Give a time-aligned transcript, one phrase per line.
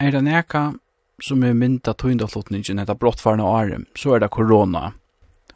[0.00, 0.72] er det neka
[1.20, 4.92] som er mynda tøyndaflotningen etter brottfarne året, så er det korona.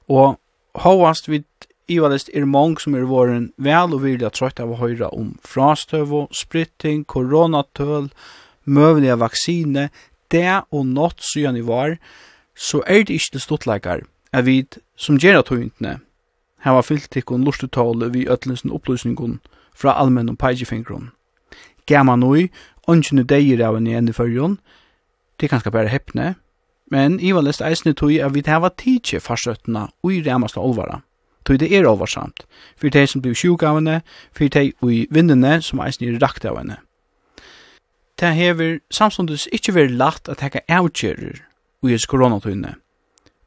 [0.08, 0.36] Og
[0.84, 1.48] hovast vid
[1.88, 6.14] Ivalist er mong som er våren vel og vilja trøyt av å høyra om frastøv
[6.32, 8.08] spritting, koronatøl,
[8.64, 9.90] møvelige vaksine,
[10.32, 11.98] det og nått syan i var,
[12.56, 14.62] så er det ikke det stortleikar at vi
[14.96, 15.98] som gjerra tøyndene
[16.64, 19.40] hava fyllt tikkun lustetale vi ötlensen opplysningun
[19.76, 21.10] fra allmenn og peigefingron.
[21.86, 22.48] Gamma noi,
[22.88, 24.58] ungen deir av en igjen i fyrjon,
[25.40, 26.34] det er kanskje bare heppne,
[26.90, 31.00] men i var lest eisne tog at vi hava tidsi farsøttena ui remast olvara,
[31.44, 32.44] tog det er olvarsamt,
[32.76, 34.02] for de som blir sjuk av henne,
[34.32, 36.78] for de ui vinnene som eisne er rakt av henne.
[38.20, 41.42] Det hever samståndes ikkje veri lagt at hekka avgjerer
[41.82, 42.76] ui es koronatøyne.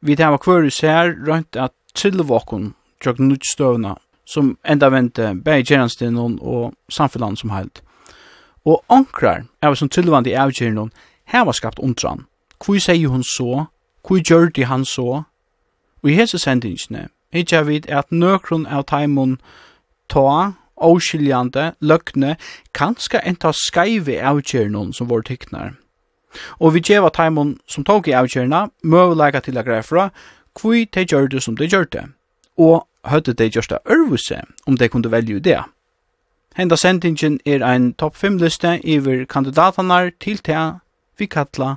[0.00, 3.96] Vi hava kvör sær rønt at trillevåkon tjokk nutstøvna
[4.28, 7.80] som enda vente bæg gjerranstinn og samfellan som heilt
[8.68, 10.92] og onkrar av som tilvandi avgjerne hon
[11.32, 12.26] heva skapt undran.
[12.60, 13.66] Hvor sier hun så?
[14.04, 15.22] Hvor gjør de han så?
[16.02, 19.38] Og i hese sendingsne, ikkje vid at nøkron av taimon
[20.08, 22.36] ta, åskiljande, løgne,
[22.72, 25.74] kanska enta skaive avgjerne som vår tyknar.
[26.60, 30.10] Og vi gjeva taimon som tog i avgjerne, møvelega til a greifra,
[30.54, 32.04] kvui de gjør det som de gjør det,
[32.58, 35.62] og høyde de gjørsta ørvuse om de kunne velge det.
[36.58, 40.58] Henda sendingen er ein topp 5-liste iver kandidatanar til te
[41.14, 41.76] vi kalla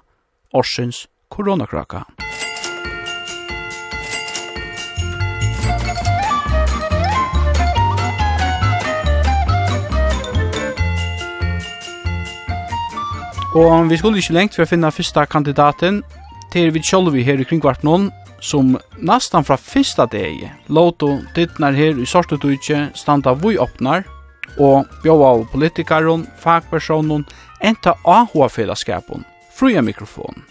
[0.58, 2.00] Orsens Koronakraka.
[13.54, 16.00] Og vi skulle ikke lengt for å finne første kandidaten
[16.50, 18.10] til vi sjølvi her i kringkvart noen
[18.42, 20.42] som nesten fra første dag
[20.74, 24.10] låto dittnar her i sortetutje standa vi åpner,
[24.58, 27.26] og bjóa av politikaron, fagpersonen,
[27.62, 30.44] enta AHA-fellesskapen, fria mikrofon.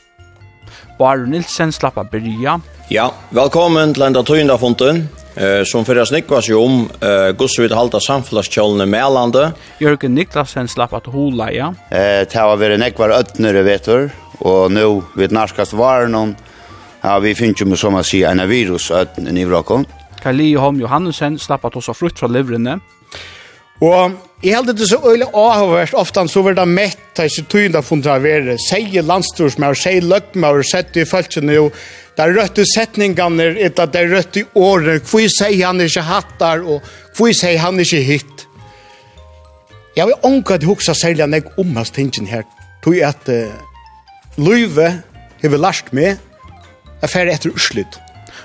[0.99, 2.59] Bar Nilsen slappa byrja.
[2.93, 7.73] Ja, velkommen til enda tøynda fontun, eh, som fyrir snikkvas jo om eh, gus vid
[7.73, 9.57] halda samfélagskjólene med landet.
[9.81, 11.73] Jørgen Niklasen slappa til hula, ja.
[11.91, 13.17] Eh, det har vært nekvar
[13.65, 14.11] vet du
[14.41, 16.37] og nu vid narskast varen,
[17.03, 19.87] ja, vi finner jo med som å si en virus ötnere i Nivrakon.
[20.21, 22.81] Kali Holm Johansen slappa til oss frukt fra livrene.
[23.81, 27.53] Og jeg held det så øyelig avhørt, ofte så var det mett, det er ikke
[27.53, 31.67] tøyende funnet av være, sier landstorsmær, sier løgmær, sett i følgene jo,
[32.17, 36.65] det er rødt i setningene, det er rødt i året, hvor sier han ikke hattar,
[36.65, 36.85] og
[37.17, 38.47] hvor sier han ikke hitt.
[39.97, 42.45] Jeg vil ånka at huksa særlig enn jeg om hans tingen her,
[42.85, 43.57] tog at uh,
[44.41, 44.93] løyve,
[45.41, 46.21] har vi lært med,
[47.01, 48.01] er ferdig etter urslutt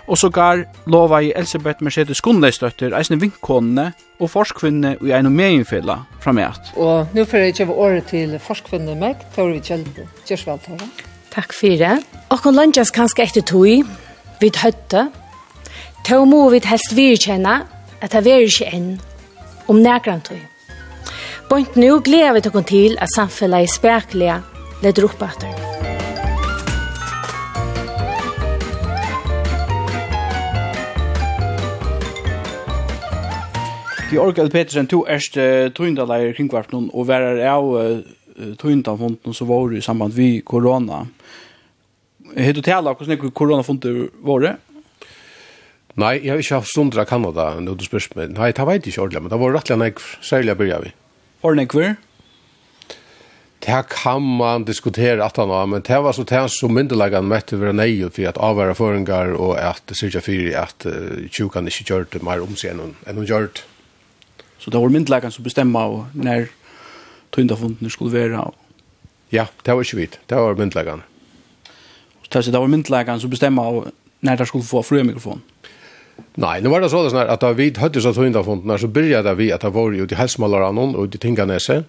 [0.08, 5.98] og sågar lova i Elisabeth Mercedes Gunnleisdøtter, eisne vinkkonene og forskvinne i ein og meginfella
[6.24, 6.74] framgjert.
[6.78, 10.08] Og nå får jeg kjøve året til forskvinne meg, Tore vi Kjelde.
[10.28, 10.90] Tore.
[11.34, 12.04] Takk fyrir.
[12.32, 13.86] Okkon lunges kanskje etter tog,
[14.42, 15.08] vi høtte.
[16.06, 17.64] Tå må vi helst virkjenne
[18.02, 18.92] at det er ikke enn
[19.68, 20.42] om nærkran tog.
[21.50, 24.42] Bont nu gleder vi til at samfunnet er spekulige
[24.84, 25.95] leder opp etter.
[34.06, 34.52] Georg L.
[34.54, 38.04] Petersen, to erst uh, tøyndaleier kringkvarpnån, og værer av uh,
[38.62, 41.08] tøyndafunden som var i samband vi korona.
[42.36, 44.54] Har du tala hvordan er koronafonden var det?
[45.96, 48.36] Nei, jeg har ikke haft stundra Kanada, når du spørs meg.
[48.36, 50.00] Nei, det vet jeg ikke ordentlig, men det var rettelig enn jeg
[50.30, 50.96] særlig jeg begynner vi.
[51.42, 51.94] Var det hver?
[53.66, 57.58] Det kan man diskutere at han har, men det var så det som myndelagene møtte
[57.58, 62.12] være nei, for at avvære føringer og at sørge for at uh, tjukene ikke gjør
[62.14, 63.72] det mer omsig enn hun gjør det.
[64.66, 66.48] Så det var myndelagen som bestämma og när
[67.32, 68.52] tyndafundene skulle være.
[69.32, 70.20] Ja, det var ikke vidt.
[70.30, 71.04] Det var myndelagen.
[72.32, 73.88] Så det var myndelagen som bestämma og
[74.22, 75.42] när det skulle få fru mikrofon.
[76.36, 79.52] Nej, nu var det så det att vi da vi høyde seg så började vi
[79.52, 81.84] att det var ju de helsemalerne och de tingene seg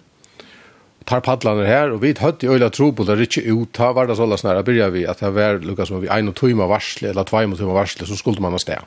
[1.05, 4.07] tar paddlarna här och vi hade ju öla tro på det riktigt ut ta var
[4.07, 7.09] det sålla när börjar vi att det var Lukas som vi en och två varsle
[7.09, 8.81] eller två timmar varsle så skulle man ha stä.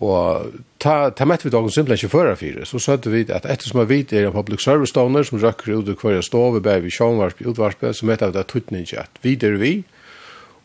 [0.00, 3.82] Og ta, ta mett vi dagen simpelthen ikke fører fire, så søtte vi at ettersom
[3.90, 6.94] vi er en public service donor som røkker ut og hver stå, vi bærer vi
[6.94, 9.74] sjånvarp i utvarpet, så mette vi det tuttning ikke at vi er vi,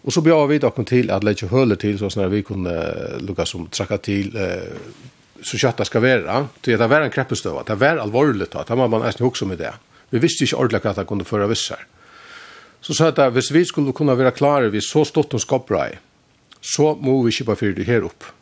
[0.07, 2.73] og så bjør vi dagen til at leitje høle til, sånn at vi kunne
[3.19, 4.31] lukka som trakka til
[5.43, 8.87] så kjøtta skal være, til at det var en kreppestøva, det var alvorlig, det var
[8.87, 9.73] man nesten hukse med det.
[10.09, 11.83] Vi visste ikke ordentlig at det kunne føre visser.
[12.81, 15.97] Så sa jeg at hvis vi skulle kunne være klare vi så stått og skopper
[16.61, 18.36] så må vi kjøpe fyrir det her opp.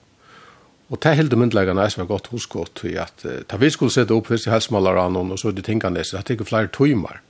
[0.89, 3.69] Og det er helt er som er godt hos godt, i at uh, da vi
[3.69, 6.45] skulle sette opp fyrst i helsmalaran og så er det tingene så det er ikke
[6.45, 7.21] flere timer.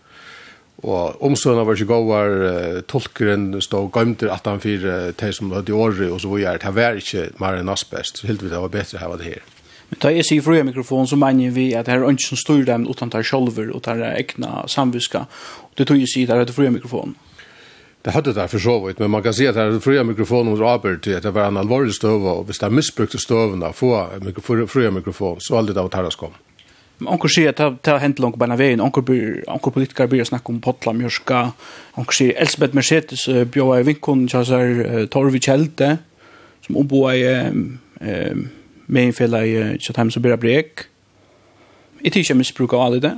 [0.83, 5.71] Og omstående var ikke gåvar, uh, tolkeren stod gøymter at han fyrir uh, som hadde
[5.71, 8.49] i året og så var det, det var ikke mer enn asbest, så helt vi
[8.49, 9.51] det var bedre å ha det her.
[9.89, 12.65] Men da jeg sier fra mikrofon så mener vi at det er ikke som styr
[12.65, 15.27] dem utan tar sjolver og tar egna samviska.
[15.69, 17.15] Og det tog jeg sier det er fra mikrofon.
[18.05, 20.51] Det hade där för så vitt men man kan se att det är fria mikrofoner
[20.51, 24.07] mot Robert till att det var en allvarlig stöva och visst det missbrukte stövarna få
[24.21, 26.33] mikrofon fria mikrofon så aldrig det var kom.
[26.97, 30.49] Men onkel sier at det har hendt langt beina veien, Onkel, onkel politikar blir snakk
[30.49, 31.41] om potla mjørska,
[31.97, 35.97] onkel sier Elisabeth Mercedes uh, bjóa i vinkon kjassar uh, Torvi Kjelde,
[36.67, 38.45] som obo i uh,
[38.85, 40.85] med infella i Kjatheim som byrja brek.
[42.03, 43.15] Jeg tykker jeg misbruk av alle det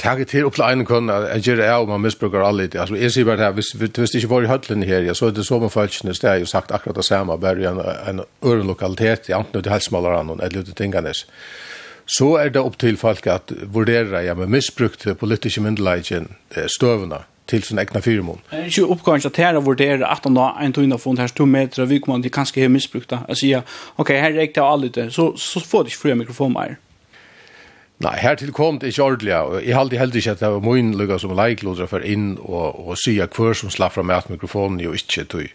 [0.00, 2.80] tagit til upp til einen kun at gjøre er om man misbrukar alle det.
[2.80, 5.28] Altså jeg sier bare her, hvis, hvis det ikke var i høtlen her, ja, så
[5.28, 8.66] er det som om det steg jo sagt akkurat det samme, bare en, en øren
[8.66, 11.12] lokalitet, i anten ut i helsmalerne eller ut i tingene.
[12.06, 17.62] Så er det opp til folk at vurdere, ja, men misbrukte politiske myndelagene støvene til
[17.66, 18.40] sin egna firmon.
[18.50, 21.34] Det er ikke oppgående at her vurderer at han da en tøyne har funnet her
[21.34, 23.20] to meter, og vi kommer til kanskje her misbrukte.
[23.28, 26.54] Jeg sier, ok, her er ikke alle det, så, så får du ikke fri mikrofon
[26.54, 26.78] mer.
[28.00, 29.34] Nei, her til kom det ikke ordentlig.
[29.66, 32.96] Jeg halte heldig ikke at det var min lukka som leiklodra for inn og, og
[32.96, 35.50] sier hver som slapp fra meg mikrofonen jo ikke tog.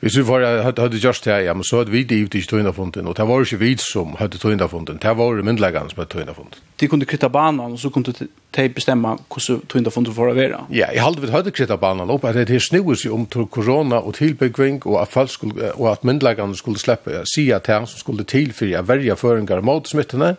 [0.00, 2.70] Hvis vi var, hadde gjort det, ja, men så hadde vi det givet ikke tøyna
[2.76, 6.12] funden, og det var ikke vi som hadde tøyna funden, det var myndleggene som hadde
[6.12, 6.60] tøyna funden.
[6.76, 10.60] De kunne krytta banan, og så kunne de bestemme hvordan tøyna funden får å være.
[10.68, 14.02] Ja, jeg halte vi hadde krytta banan opp, at det er snuet seg om korona
[14.04, 17.80] og tilbyggving, og at, folk skulle, og at myndleggene skulle slippe å si at det
[17.88, 20.36] som skulle til å verja føringar mot smittene,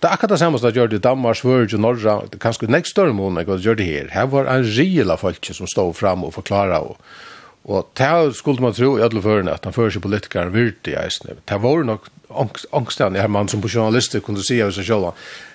[0.00, 2.38] Det er akkurat det samme som det gjør det i Danmark, Sverige og Norge, det
[2.38, 4.06] er kanskje nekst større måned enn det gjør det her.
[4.14, 6.80] Her var en reelle folk som stod fram og forklaret.
[6.80, 6.96] og
[7.64, 11.36] Og det skulle man tro i alle førene at han fører seg politikere virkelig eisene.
[11.44, 12.08] Det var nok
[12.72, 15.12] angstene, her mann som på journalister kunne si av seg selv,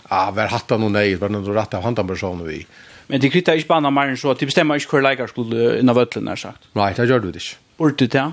[0.09, 2.65] ah, hver hatt han noe nei, hver noe rett av hand personer vi.
[3.09, 5.97] Men de kritter ikke bare mer enn så, de bestemmer ikke hver leikere skulle innan
[5.97, 6.69] vøtlen, er sagt.
[6.77, 7.57] Nei, det gjør du det ikke.
[7.81, 8.31] Burde det, ja?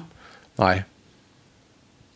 [0.61, 0.77] Nei,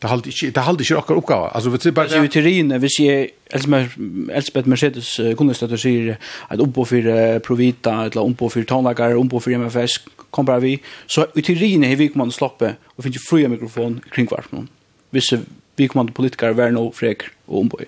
[0.06, 1.48] Det halde ikke det halde ikke okkar oppgave.
[1.58, 3.96] Altså vi bare i teorin vi ser Elsbeth
[4.30, 5.08] Elsbeth Mercedes
[5.38, 6.14] kundestøtter sier
[6.50, 7.08] at oppå for
[7.42, 9.98] Provita eller oppå for Tonlager oppå for MFS
[10.30, 10.76] kom bare vi
[11.10, 14.68] så i teorin har vi kommet slappe og ju frie mikrofon kring kvart noen.
[15.10, 15.32] Hvis
[15.76, 17.86] vi kommer politikar vær no frek og ombøy.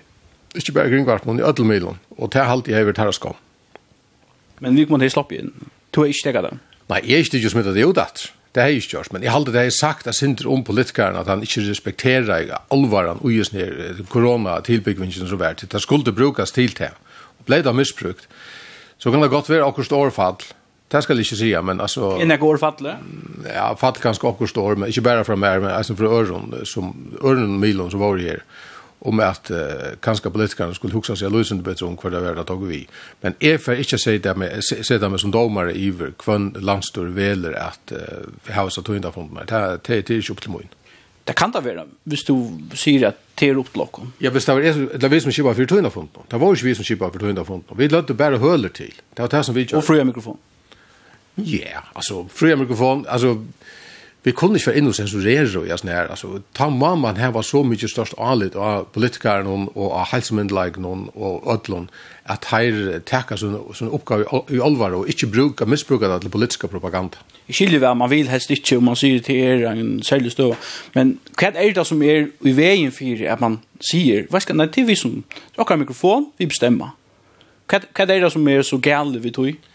[0.55, 3.37] Ikke bare kring kvart noen i ødelmiddelen og det halt jeg over terraskom.
[4.59, 5.53] Men vi kommer til å slappe inn.
[5.95, 6.57] Du er ikke det.
[6.89, 8.29] Nei, jeg er ikke det som det jo det.
[8.55, 11.15] Det har jeg ikke gjort, men jeg halte det jeg sagt att Sinter om politikeren
[11.15, 15.65] at han ikke respekterer alvaran just ned korona-tilbyggvingen som vært.
[15.71, 16.89] Det skulle brukes til det.
[17.39, 18.27] Og ble det misbrukt.
[18.97, 20.41] Så kan det godt være akkurat årfall.
[20.91, 22.15] Det skal jeg ikke si, men altså...
[22.17, 22.95] Inne går fattelig?
[23.45, 26.89] Ja, fatt kanskje akkurat år, men ikke bare fra meg, men altså fra øren, som
[27.21, 28.41] Øron Milon som var her
[29.01, 29.59] om at uh,
[30.03, 32.81] kanskje politikerne skulle huske seg løsende bedre om hva det var det tog vi.
[33.23, 36.11] Men jeg får ikke se det med, se, se det med som domare i hver
[36.25, 39.47] hvem landstor veler at uh, vi har satt høyne for meg.
[39.47, 40.75] Det, det, det er ikke opp til morgen.
[41.29, 42.35] Det kan det være, hvis du
[42.73, 44.05] sier at det er opp til dere.
[44.23, 46.25] Ja, hvis det var det vi som kjipet for tøyne for noe.
[46.31, 47.77] Det var ikke vi som kjipet for tøyne for noe.
[47.77, 48.95] Vi lødde bare høler til.
[49.13, 49.77] Det var det som vi gjør.
[49.77, 50.39] Og fria mikrofon.
[51.37, 53.37] Ja, yeah, altså, fria mikrofon, altså,
[54.23, 56.09] vi kunne ikke være inne og sensurere og sånn her.
[56.11, 61.47] Altså, ta mamman her var så mye størst anlitt av politikeren og av helsemyndelagene og
[61.53, 61.87] ødlån
[62.29, 66.67] at her teka sånne, sånne oppgave i allvar og ikke bruka, missbruka det til politiska
[66.67, 67.23] propaganda.
[67.47, 70.51] Jeg skiljer hva man vil helst ikke om man sier til er en særlig stå.
[70.93, 74.83] men hva er det som er i veien for at man sier, hva skal, det
[74.83, 75.23] er vi som,
[75.57, 76.91] akkurat mikrofon, vi bestemmer.
[77.69, 79.68] Hva, hva er det som er så gale vi tog?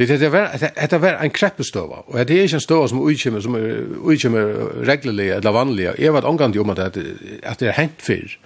[0.00, 0.54] Det det var
[0.90, 4.46] det var en kreppestova Og det er ikke en stova som utkjemmer som utkjemmer
[4.88, 5.90] regularly eller vanlig.
[5.98, 8.38] Jeg var angant om at at det er hent før.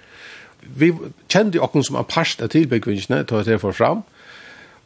[0.75, 0.91] Vi
[1.29, 4.03] kjente okken som en past av tilbyggvinnene til at det får fram.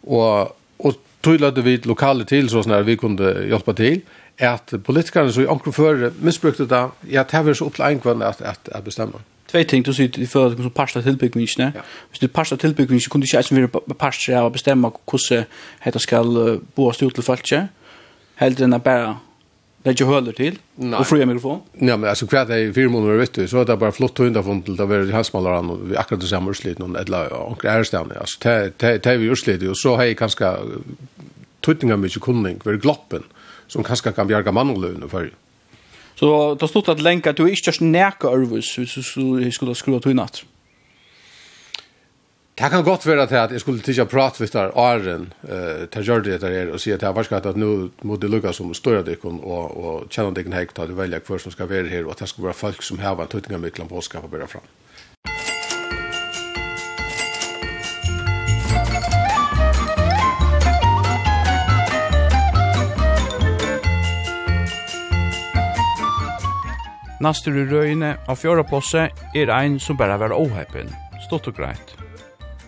[0.04, 4.02] Og, og tydelig vi lokale til så sånn at vi kunne hjelpe til
[4.40, 8.00] at politikerne så i omkring før misbrukte det, ja, det var så opp til en
[8.00, 9.20] kvann at, at, at bestemme
[9.52, 11.48] två ting då sitter det för som pasta tillbyggningen.
[11.58, 11.82] Ja.
[12.10, 14.92] Hvis du pasta tillbyggningen kunde inte ens vara pasta av bestämma
[15.80, 16.24] hur det ska
[16.76, 17.70] bo stort till fallet.
[18.36, 19.18] Helt den bara
[19.84, 20.56] det jag håller till
[21.00, 21.60] och fria mikrofon.
[21.74, 24.44] Nej men alltså kvar det fyra månader vet du så att det bara flott hundar
[24.44, 27.84] från till där vi hasmalar an och vi akkurat samma urslit någon eller och är
[27.84, 30.56] stannar alltså det det te vi urslit och så har jag kanske
[31.62, 33.24] tuttingar mycket kunning för gloppen
[33.68, 35.32] som kanske kan bjarga mannlönen för.
[36.20, 40.16] Så det stod att länka du ikke just näka örvus hvis du skulle skruva till
[40.16, 40.44] natt.
[42.60, 46.04] Det kan godt være til at jeg skulle titta prat vid där Arren eh til
[46.04, 48.74] gjør det her og si at jeg var skatt at nå må det lukka som
[48.74, 51.88] større dikken og, og kjenne dikken känna til at du velger hver som skal være
[51.88, 54.48] her og at det skal være folk som har en tuttinga på å och börja
[54.48, 54.68] fram.
[67.20, 70.88] Nastur i røyne av fjøra plåse er ein som bare var åheipen,
[71.26, 71.96] stått og greit.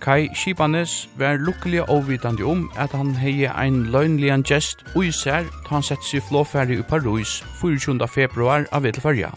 [0.01, 5.77] Kai Shibanes var lukkelig avvitande om at han hei ein løgnlian gest ui sær ta
[5.77, 8.08] han sett seg flåferdig i Paris 24.
[8.10, 9.29] februar av Vedelfarja.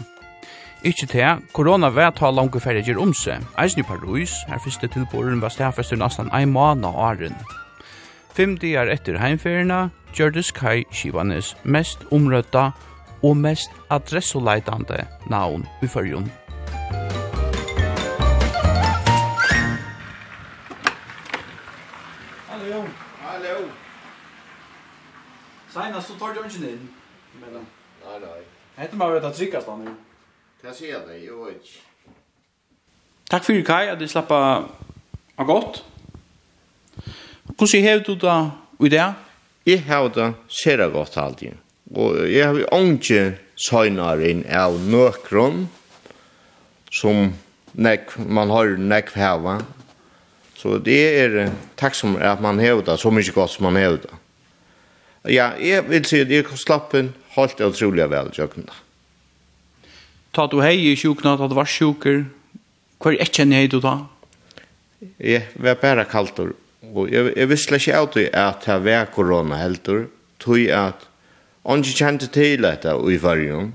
[0.84, 5.40] Ikkje til, korona var ta langt ferdiger om seg, eisen i Paris, her fyrste tilboren
[5.40, 7.38] var stafester nesten ein måned av åren.
[8.34, 12.72] Fem dier etter heimferierna gjørdes Kai Shibanes mest omrøtta
[13.24, 16.26] og mest adressoleitande navn i fyrjun.
[22.48, 22.82] Hallo.
[23.24, 23.56] Hallo.
[25.72, 26.84] Senast så tar du ikke inn.
[27.40, 27.64] Men,
[28.04, 28.42] nei, nei.
[28.76, 29.96] Hette meg vet at tryggast han jo.
[30.60, 31.80] Det sier jeg deg, jo ikke.
[33.32, 34.38] Takk fyrir Kai, at du slappa
[35.38, 35.80] av godt.
[37.56, 38.38] Hvordan hever du da
[38.84, 39.10] i det?
[39.64, 41.63] Jeg har det, ser godt alltid.
[41.92, 45.66] Og jeg har ikke søgnet inn av nøkron,
[46.94, 47.34] som
[47.74, 49.58] nek, man har nekv heva.
[50.56, 54.00] Så det er takk som at man heva det, så mykje godt som man heva
[54.00, 54.20] det.
[55.34, 58.80] Ja, jeg vil si at jeg slappen holdt det utrolig vel, sjøkken da.
[60.34, 62.24] Ta du hei i sjukna, ta du var sjuker,
[63.00, 63.98] hva er ikke hei du da?
[65.20, 66.54] Jeg var bare kaltur,
[66.92, 70.06] og jeg, jeg visste ikke alltid at det var korona heldur,
[70.42, 71.06] tog at
[71.64, 73.72] Ongi kjente til dette i fargen.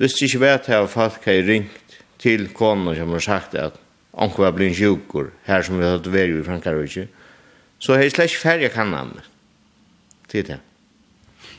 [0.00, 3.76] Hvis det ikke vet jeg folk har ringt til konen som har sagt at
[4.12, 7.06] onko var blin sjukur, her som vi har vært i Frankarvitsi,
[7.78, 9.12] så har jeg slett færre kan han.
[10.28, 10.58] Til det.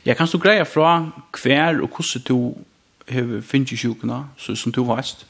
[0.05, 1.11] Ja, kan du greia fra
[1.43, 5.25] hver og hvordan du finner sjukuna, så som du veist?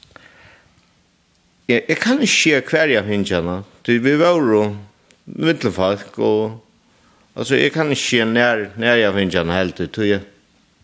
[1.67, 3.63] Ja, jeg kan ikke se hver jeg finner henne.
[3.87, 4.75] Vi var jo
[5.25, 6.63] mittelfolk og
[7.33, 9.97] Alltså jag kan inte när när jag finns han helt ut.
[9.97, 10.19] Jag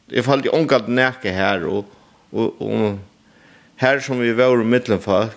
[0.08, 1.86] jag fall i onkat närke här och
[2.30, 2.98] och och
[3.76, 5.28] här som vi var i mitten för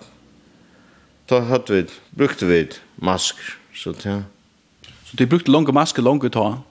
[1.25, 4.23] då hade vi brukte vi masker så där.
[5.03, 6.61] Så det brukte långa maske långa ta.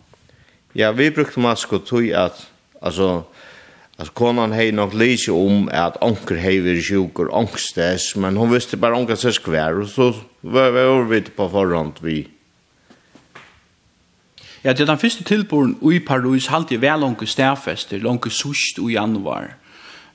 [0.72, 2.46] Ja, vi brukte masker tog att
[2.80, 3.24] alltså
[3.96, 8.76] Alltså konan hej nog lise om att onker hej vid sjuker ångstes, men hon visste
[8.76, 12.28] bara onker sig skvär, och så var vi på förhand vi
[14.62, 18.78] Ja, det er den første tilboren i Paris halte jeg vel langt stærfester, langt sust
[18.78, 19.56] i januar.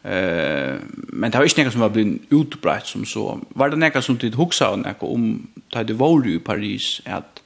[0.07, 0.79] Uh,
[1.11, 3.41] men det var ikke noe som var blitt utbreit som så.
[3.59, 5.27] Var det noe som du huksa og noe om
[5.73, 7.41] da du var i Paris, at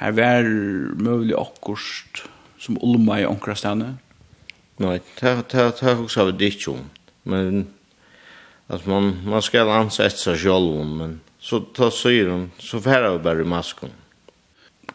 [0.00, 0.48] her var
[0.96, 2.24] mulig akkurst
[2.58, 3.98] som ulma i onkra stedene?
[4.80, 6.86] Nei, det huksa vi det ikke om.
[7.28, 7.66] Men
[8.72, 13.24] at man, man skal ansette seg selv om, men så tar syren, så færre vi
[13.24, 13.92] bare masken.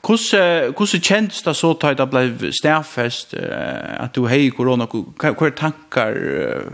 [0.03, 5.51] Hvordan hvordan kjentes det så tøyt det ble stærfest uh, at du hei korona hva
[5.55, 6.73] tankar uh,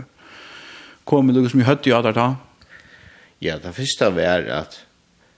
[1.06, 2.32] kom det som i høtt i at da?
[3.40, 4.80] Ja, det første var at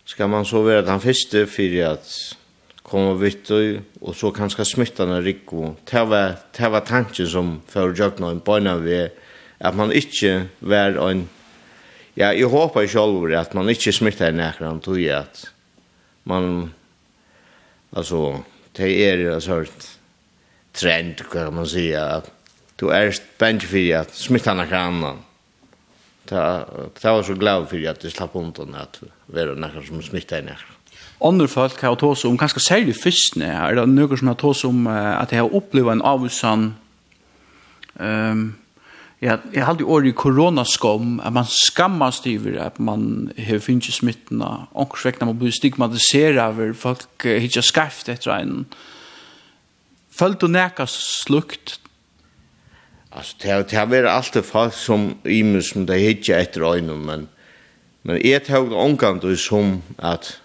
[0.08, 2.16] skal man så være den første for at
[2.82, 5.76] komme vitt og, og så kanskje smitta den rikko.
[5.88, 9.12] Det var, det var tanken som for jøkna en bøyna ved
[9.60, 11.28] at man ikke var en
[12.12, 15.46] Ja, jeg håper selv at man ikke smittar nekran tog at
[16.28, 16.72] man
[17.92, 19.84] Alltså det är ju en sort
[20.72, 22.30] trend kan man säga att
[22.76, 25.16] du är bänk för att smitta någon annan.
[26.24, 26.66] Ta
[27.00, 30.50] ta var så glad för att det slapp undan att vara någon som smittar en.
[31.20, 33.46] Andre folk har tås om ganske særlig fyrstene.
[33.46, 36.74] Er det noen som har tås om at de har opplevd en avhusan
[37.94, 38.54] um,
[39.22, 43.92] Ja, jeg har jo året i koronaskom, at man skammas over at man har finnst
[43.94, 48.64] smitten, og vekk man blir stigmatiseret over folk ikke skarft etter en.
[50.10, 51.78] Følte du neka slukt?
[53.12, 56.98] Altså, det har, det har vært alltid folk som imus som det hitje etter øynene,
[56.98, 57.28] men,
[58.02, 60.40] men jeg tar det omgang til som at,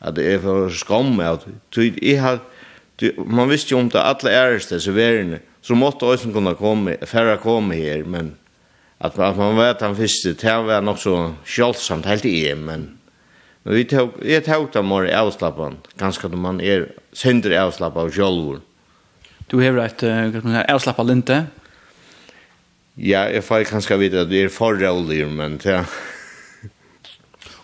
[0.00, 1.96] at jeg får skam av det.
[1.98, 2.44] Jeg har,
[3.26, 7.36] man visste jo om det alle æreste, så verene, så måtte også kunne komme, færre
[7.40, 8.34] komme her, men
[9.00, 11.14] at, at man vet han visste, det var nok så
[11.48, 12.88] kjølsomt helt i, men,
[13.64, 18.12] men vi tog, jeg tog det mer avslappet, ganske når man er sender avslappet av
[18.16, 18.60] kjølvor.
[19.50, 21.40] Du har et uh, avslappet linte?
[23.00, 25.84] Ja, jeg får kanskje vite at det er forrølig, men ja.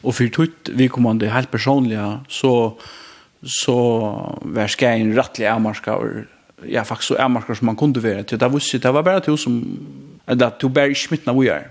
[0.06, 2.52] Og for tutt, vi kommer det helt personlige, så,
[3.42, 3.76] så
[4.44, 6.24] var skal en rettelig avmarska og
[6.64, 8.22] ja, faktisk så er som man kunde være.
[8.22, 9.78] Det var det var bare til som,
[10.28, 11.70] eller to bare ikke smitten av vi er.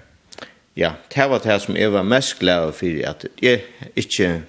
[0.75, 3.61] Ja, det var det som jeg var mest glad for, at jeg
[3.95, 4.41] ikke,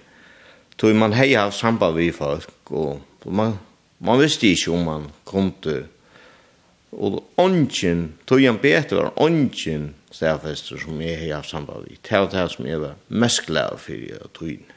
[0.79, 3.59] tog man hei av samband vi folk, og man,
[3.99, 5.85] man visste ikke om man kom til,
[6.93, 11.99] og ongen, tog han bedre var ongen stedfester som jeg hei av samband vi.
[12.03, 14.73] Det var det som jeg var mest glad for, og tog inn.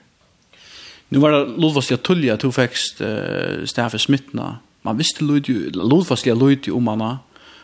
[1.09, 4.39] Nu var det lovast jag tullja att du fick uh, smitten
[4.81, 6.97] man visste lyd lodfastliga lyd om man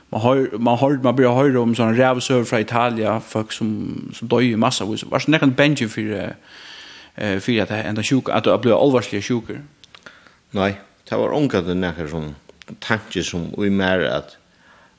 [0.09, 4.27] man har man har man börjar höra om sån rävsöver från Italien folk som som
[4.27, 6.35] dör ju massa vis var snacken bench för
[7.15, 9.61] eh för att ända sjuk att det blir allvarliga sjuker
[10.51, 12.35] nej det var onka den näker som
[12.79, 14.37] tanke som vi mer att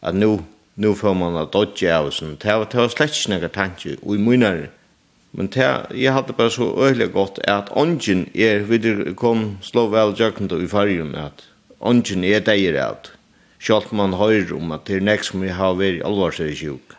[0.01, 0.39] att nu
[0.75, 4.15] nu får man att dodge av sån det var det var slett några tanke och
[4.15, 4.69] i munnar
[5.37, 10.15] Men det, jeg hadde bare så øyelig godt at ånden er videre kom slå vel
[10.17, 11.45] jøkken i fargen at
[11.81, 13.11] Ongen er deir av.
[13.61, 16.95] Sjalt man høyr om at det er nek som vi har vært alvarsere sjuk.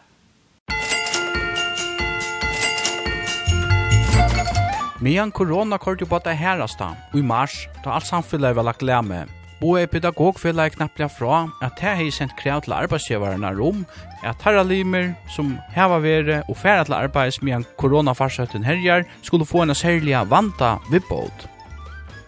[5.02, 8.86] Medan korona kort jo på det herrasta, og i mars, da alt samfunnet var lagt
[8.86, 9.28] lemme,
[9.62, 13.86] og er pedagogfellet knapplega fra at her har sendt krav til arbeidsgjøvarna rom,
[14.26, 19.66] at herra limer som heva vere og færa til arbeids medan koronafarsøtten herjar skulle få
[19.66, 21.50] en særlig vanta vippåt.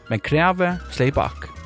[0.10, 1.59] Men kravet slei bak.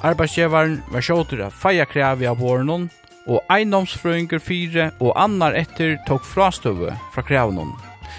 [0.00, 2.86] Arbeidsgevaren var sjåtur av feia krevi av vårenon,
[3.28, 7.74] og eiendomsfrøyngur fire og annar etter tok frastøve fra krevenon.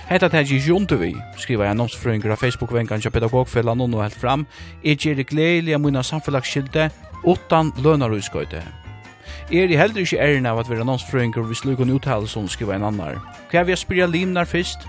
[0.06, 4.46] Hetta tær gi juntu vi, skriva ein nomsfrøyngur av Facebook-vengan til pedagogfellan og helt fram,
[4.84, 6.92] er gjer gledelige munna samfellagskilde
[7.26, 8.62] utan lønarutskøyte.
[9.52, 12.86] Er i heldur ikkje æren av at vera nomsfrøyngur vi slukon uttale som skriva ein
[12.86, 13.18] annar.
[13.50, 14.86] Hva vi spyrja limnar fyrst?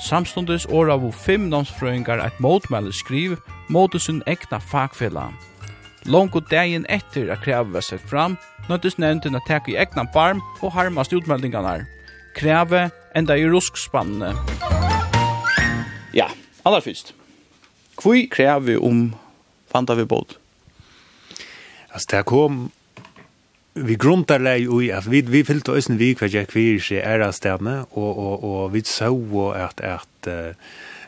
[0.00, 3.36] Samstundes år av fem nomsfrøyngar eit motmelde skriv
[3.68, 5.28] mot sin egna fagfella,
[6.04, 8.36] Longo dagen etter at krevet var sett fram,
[8.68, 11.80] nøttes nevnten at teka i egna barm og harmast utmeldingarna.
[12.36, 14.34] Krevet enda i ruskspannene.
[16.14, 16.28] Ja,
[16.64, 17.14] aller først.
[17.96, 19.14] Hvor krevet om
[19.72, 20.36] fanta vi båt?
[21.90, 22.66] Altså, det kom
[23.76, 27.28] vi gruntar lei ui at vi vi fyllt øysen vik kvar jeg kvir seg æra
[27.90, 29.12] og og og vi så
[29.54, 30.54] at at uh,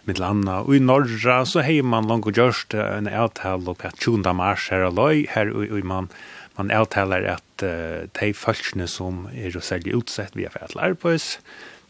[0.08, 0.62] mitt landa.
[0.64, 4.24] Og i Norra så hei man langt og gjørst en avtal og at 20.
[4.36, 6.10] mars her og løy, her og man,
[6.58, 11.28] man avtaler at uh, de folkene som er å selge utsett via for et lærbøys,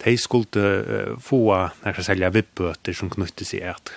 [0.04, 1.40] de skulle uh, få
[1.85, 3.94] når de selger vippbøter som knyttes seg at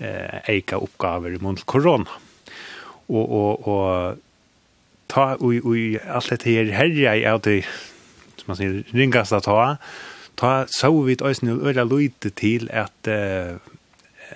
[0.00, 2.10] uh, eika oppgaver i måned korona.
[3.08, 4.18] Og, og, og
[5.08, 7.62] ta og, og alt dette her herja jeg av det,
[8.36, 9.76] som man sier, ringast at ta,
[10.38, 13.58] ta så vi eisen øra lite til at uh,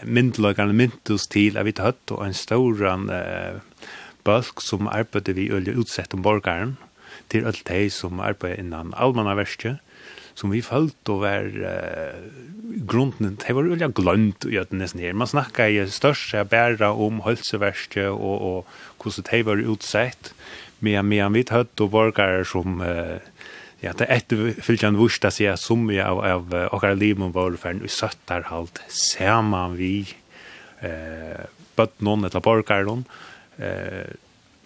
[0.03, 3.61] myndelagarna myndus til at vi tar hatt og en storan uh,
[4.27, 6.77] bølg som arbeidde vi øyne utsett om borgaren
[7.31, 9.79] til alt de som arbeidde innan allmannaverskje
[10.39, 12.21] som vi følt å være uh,
[12.89, 15.17] grunden, det var øyne glønt i at nesten her.
[15.17, 20.33] Man snakket i størst seg bare om hølseverskje og, og hvordan det var utsett,
[20.81, 23.21] men, men vi hatt og borgare som uh,
[23.83, 27.57] Ja, det er etter fylkjan vursta seg at som vi av, av okkar livmon var
[27.59, 27.83] fern
[28.47, 30.07] halt, ser man vi
[30.81, 31.43] eh,
[31.77, 33.03] bøtt noen etter borgar noen
[33.59, 34.15] eh,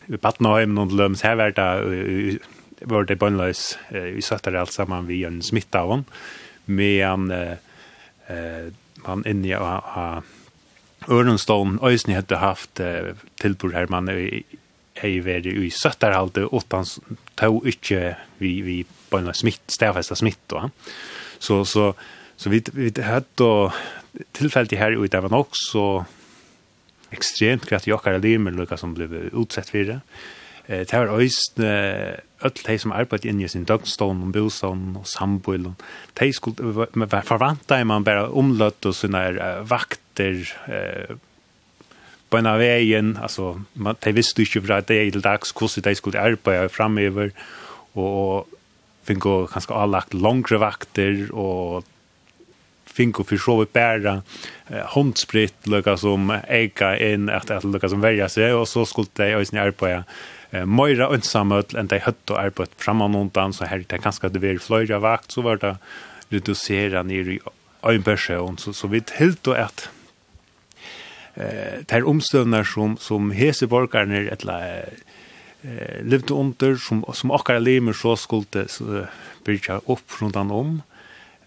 [0.07, 1.25] vi bøtt noen noen løms.
[1.25, 2.39] Her var det
[2.85, 6.05] var det bønnløys i alt sammen, vi en smitt av hon.
[6.67, 8.69] Medan eh,
[9.07, 10.25] man inni av
[11.09, 14.45] Örnstone Ösni hade haft eh, tillbord här man är ju i,
[15.03, 16.85] i, i, i söttarhalte åttan
[17.35, 20.53] tog inte vi, vi på en smitt, stävfästa smitt.
[20.53, 20.71] Va?
[21.38, 21.95] Så, så,
[22.37, 23.73] så vi, vi hade
[24.33, 26.05] tillfället här i även också
[27.11, 30.01] ekstremt kraftig jokkare limer lukka som blev utsett for det.
[30.66, 31.59] Eh, det var öst
[32.40, 35.71] öll de som arbeidde inn i sin døgnstånd og bostånd og samboil.
[36.19, 41.16] De skulle være forvanta i man bare omløtt og sånne vakter eh,
[42.29, 43.14] på en av veien.
[43.23, 47.33] Altså, man, de visste ikke fra dag til dags hvordan de skulle arbeide fremover.
[47.95, 48.49] Og
[49.07, 51.87] finko kanskje avlagt långre vakter og
[52.97, 54.23] finko för så vi bära
[54.66, 59.09] eh, hundspritt lukka som äga in att att lukka som välja sig och så skulle
[59.12, 60.03] det ju snär på ja
[60.51, 64.38] eh, Moira ensamöt än det hött och arbetet framan undan, så här det kanske det
[64.38, 65.77] blir flöja vakt så var det
[66.29, 67.40] reducera ner i
[67.83, 69.88] en person så så vi helt då att
[71.35, 74.88] eh där omstövnar som som heseborgarna eller
[75.67, 79.07] eh, levde under som, som akkurat lemer så skulle så,
[79.45, 80.83] byrja upp från han om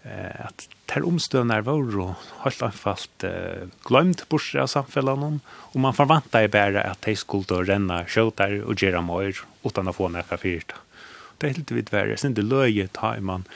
[0.02, 5.38] eh, att ter omstøvner var og helt anfalt eh, glemt bort av samfellene
[5.70, 9.94] og man forvanta i bare at de skulle renna skjøter og gjøre mer utan å
[9.94, 10.74] få nekka fyrt
[11.38, 13.46] det er helt vidt verre, sin det løye ta man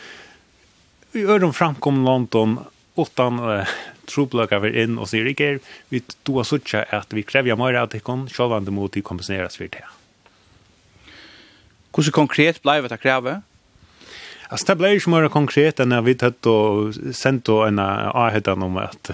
[1.14, 2.59] i øren framkom London
[2.96, 3.66] utan eh,
[4.07, 8.05] troblöka vi in och säger, vi då har suttit att vi kräver mer att det
[8.05, 9.85] kan själva mot att kompenseras för det.
[11.94, 13.42] Hvordan konkret blei vi det krevet?
[14.48, 18.52] Alltså det blir ju mer konkret än när vi tagit och sent och en aheta
[18.52, 19.11] om att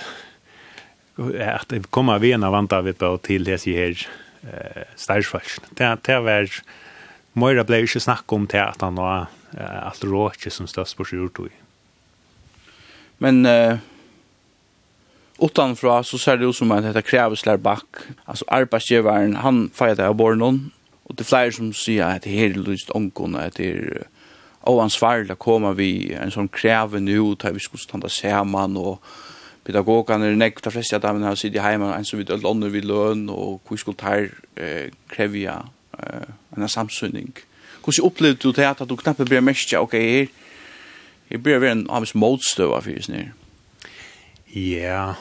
[1.41, 4.09] att kommer vi en vanta vi på till det sig här
[4.43, 5.61] eh stagefash.
[5.71, 6.49] Det det var
[7.33, 9.27] mer blev ju snack om det att han var
[9.83, 11.49] allt råche som störst på sjurt då.
[13.19, 13.79] Men eh
[15.39, 17.87] utanfra så ser det ut som att det krävs lärback.
[18.25, 20.71] Alltså arbetsgivaren han fejade av bornon
[21.11, 24.05] Og det er flere som sier at det her er lyst ångående, at det er
[24.71, 29.03] oansvarlig å komme vi en sånn kreve nå, da vi skulle standa sammen, og
[29.67, 32.71] pedagogene er nekk, de fleste av dem har sittet hjemme, en som vi dølt ånder
[32.71, 37.35] vi løn, og hvor skulle ta eh, kreve eh, en samsynning.
[37.83, 40.31] Hvordan opplevde du det at du knappe blir mest, ok, her,
[41.33, 43.35] her blir vi en avs motstøv av fyrir snir?
[44.55, 45.17] Ja,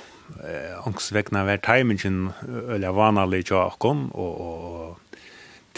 [0.86, 5.09] angst vekna var timingen, eller vanlig tjakken, og, og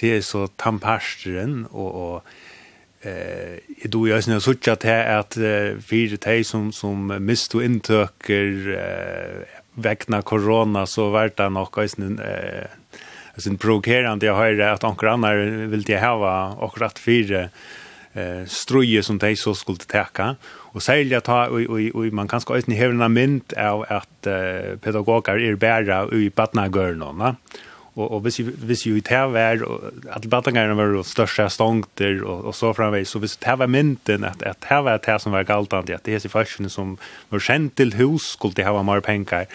[0.01, 5.37] det er så tamparsteren, og, og eh, i tror jeg synes ikke at det at
[5.85, 12.19] fire som, som mistu og inntøker eh, vekna korona, så vart det nok i synes,
[12.19, 12.65] eh,
[13.35, 15.35] jeg synes provokerande jag har att ankar annar
[15.67, 15.97] vil de
[16.57, 17.49] och akkurat fire
[18.13, 20.35] eh struje som de så skulle täcka
[20.73, 25.39] och sälja ta och och och man kanske inte hävna mynt av att uh, pedagoger
[25.39, 27.25] är bära i barnagörnorna.
[27.25, 27.35] Mm
[27.93, 32.73] och och vis vis ju det var att battingarna var största stångter och och så
[32.73, 36.03] framvis så vis det var mynten att att det var det som var galtant att
[36.03, 36.97] det är så fashion som
[37.29, 39.45] var känt till hus skulle det ha mer pengar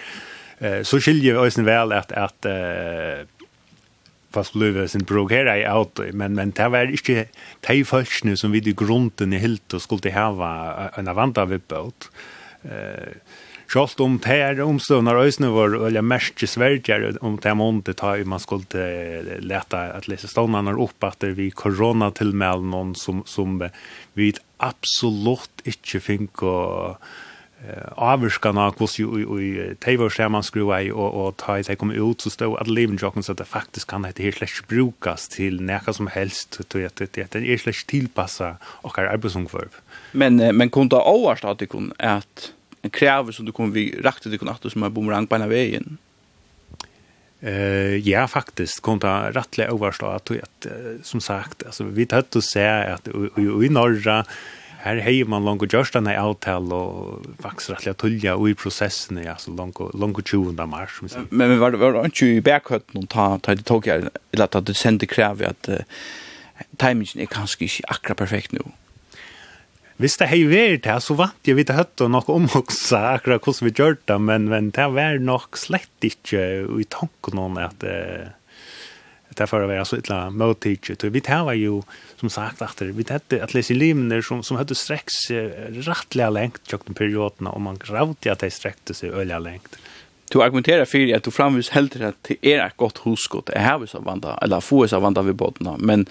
[0.59, 3.25] eh så skiljer ösen väl att att eh
[4.31, 7.25] fast löve sin brog här i auto men men det var inte
[7.61, 12.11] tej fashion som vi i grunden i helt och skulle det ha en avanta vibbot
[12.63, 13.13] eh
[13.67, 17.93] Sjalt om det här omståndar ösnen var eller mest i Sverige om det här månde
[17.93, 23.23] ta man skulle leta at lese stående upp att det vi corona till någon som,
[23.25, 23.69] som
[24.13, 26.97] vi absolut inte fick å
[27.95, 28.87] avskan av hur
[29.39, 32.67] ju i ser man skruva i och och ta det kommer ut så står att
[32.67, 36.69] leven jocken så att det faktiskt kan det helt slash brukas till näka som helst
[36.69, 36.95] till att
[37.31, 39.69] det är slash tillpassa och är arbetsungförv.
[40.11, 42.51] Men men kunde avstå att det kunde att
[42.87, 45.97] en kräver som du kommer vi raktet det kunnat som är boomerang på en vägen.
[47.41, 50.67] Eh ja faktiskt kom ta rättliga överstå att att
[51.03, 54.25] som sagt alltså vi tätt att se att i norra
[54.77, 58.53] här hejer man långt och just den här avtal och faktiskt att tulja och i
[58.53, 61.27] processen ja så långt och långt och tjuvande mars som.
[61.29, 64.65] Men var det var inte i bäkhött någon ta ta det tog jag eller att
[64.65, 65.69] det sände kräver att
[66.77, 68.61] timingen är kanske inte akra perfekt nu.
[69.97, 73.65] Hvis det hei vært det, så vant jeg vidt høtt og nok omhoksa akkurat hvordan
[73.65, 76.43] vi gjør det, men, men det var nok slett ikke
[76.77, 78.29] i tanken noen at uh,
[79.37, 80.97] det var å være så ytla mottidig.
[81.13, 81.81] Vi tar jo,
[82.21, 85.27] som sagt, at vi hadde at lese limner som, som hadde streks
[85.85, 89.77] rettelig lengt tjokk den perioden, og man gravde at de strekte seg øyelig lengt.
[90.29, 93.45] Du argumenterer för att du framvis hellre att det är ett gott huskott.
[93.45, 95.75] Det här vi så vanda, eller få så vanda vid bottna.
[95.79, 96.05] Men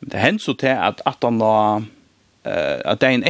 [0.00, 1.42] det händer så till att att han
[2.46, 3.24] eh att det är en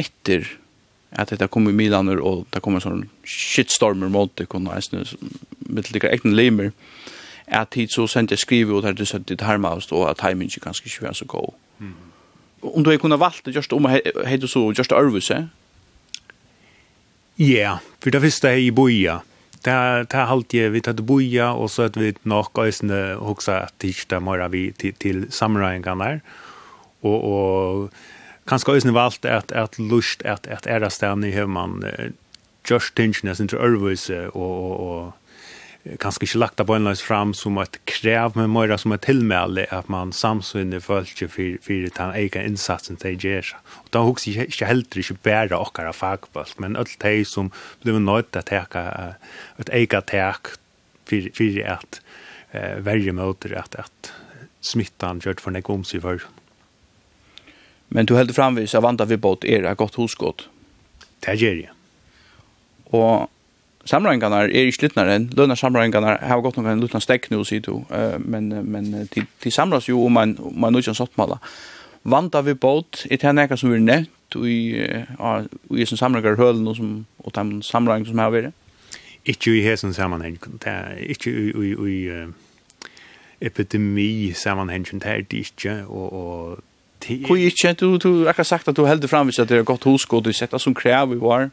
[1.11, 5.05] efter att det kommer Milaner och det kommer sån shitstormer mot det kunde nästan
[5.59, 6.71] med lika äkten lemer
[7.47, 10.49] att hit så sent jag skriver och det så det här måste och att timing
[10.61, 11.53] kanske inte är så god.
[11.79, 11.93] Mm.
[12.59, 13.85] Om du kunde valt just om
[14.25, 15.47] hade så just Arvuse.
[17.35, 19.21] Ja, för det visste jag i boja.
[19.61, 23.73] Det det halt jag vi hade boja och så att vi nog ösne också att
[23.79, 26.21] det mer vi till till sammanhangen där.
[27.01, 27.91] Och och
[28.47, 32.09] kanskje også valgt at, at lust, at, at æra stedene har man uh,
[32.69, 35.13] just tingene sin til ørvise, og, og, og
[36.01, 39.89] kanskje ikke lagt på en fram som et krev, men mer som et tilmelde at
[39.89, 43.53] man samsynner følelse for, for den egen innsatsen til gjør.
[43.85, 47.51] Og da husker jeg ikke heller ikke bare okkara fagbolt, men alt de som
[47.83, 48.83] blir nødt til å teke
[49.59, 50.55] et eget tek
[51.07, 52.01] for, for at
[52.53, 54.11] uh, verre møter at, at
[54.61, 56.27] smittan gjørt for nek omsig for.
[57.89, 60.47] Men du heldur framvis av vanda vi båt er et godt hosgått.
[61.23, 61.73] Det gjør jeg.
[62.95, 63.29] Og
[63.87, 67.79] samrøyngarna er ikke littnare enn, lønna samrøyngarna har gått noen luttna stekk nu, sier du,
[68.23, 71.39] men, men de, de samlas jo om man, om man utgjønn sottmala.
[72.07, 74.59] Vanda vi båt, er det nekka som vi er nevnt, og i,
[75.79, 78.55] i som samrøyngar hølen og, som, og de samrøyngar som har vært?
[79.27, 85.43] Ikke i hesen sammanheng, det er ikke i, i, i epidemi sammanheng, det er det
[85.49, 86.63] ikke, og, og
[87.05, 90.23] Hvor ikke, du, du akkurat sagt at du heldig framvis at det er godt hoskod,
[90.23, 91.49] du sett det som krev i var.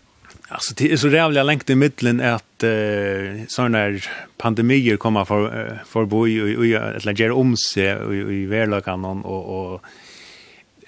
[0.48, 4.04] Alltså det är så jävla längt i mitten att eh såna här
[4.36, 9.72] pandemier kommer för för boy och i att lägga om sig i, i värlakan och
[9.72, 9.84] och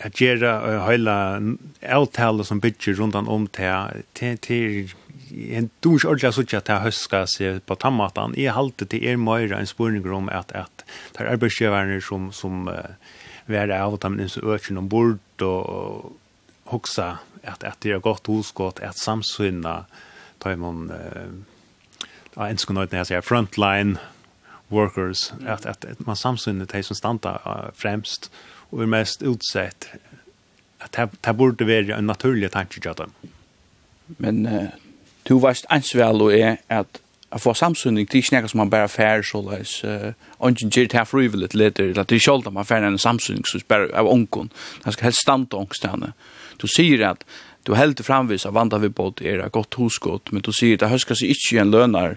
[0.01, 1.43] att göra hela
[1.89, 3.49] avtal som bygger runt om
[4.13, 4.95] till till
[5.51, 8.35] en dusch ordja så att jag höska sig på tammatan.
[8.37, 12.69] i halte till er möra en spårning om att att där arbetsgivaren som som
[13.47, 16.17] være av dem inn som øker noen bort og
[16.73, 19.85] hoksa at, at det er godt hoskott, at samsynna
[20.43, 23.97] ta man uh, en skulle jeg sier frontline
[24.71, 28.31] workers, at, at, at man samsynna de som standa uh, fremst
[28.73, 29.89] og er mest utsett
[30.83, 33.15] at det, det burde være en naturlig tanke til dem.
[34.19, 34.69] Men uh,
[35.29, 39.23] du varst ansvel og er at att få samsynning till snäcka som man bara fär
[39.23, 39.85] så läs
[40.29, 44.01] och inte gitt för evil lite att det skall man fär en samsynning så bara
[44.01, 44.51] av onkon.
[44.83, 46.13] Han ska helst stanta ångstanne
[46.57, 47.25] du säger att
[47.63, 48.87] du helt framvis av vandrar vi
[49.31, 52.17] är det gott husgott men du säger att höska sig inte en lönar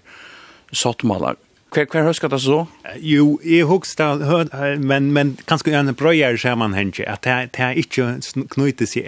[0.71, 1.35] sottmalar
[1.69, 2.67] Kvar hver husker det så?
[2.97, 7.77] Jo, i husker men, men kanske en brøyer ser man henne, att det, det er
[7.77, 8.17] ikke
[8.49, 9.05] knyttet seg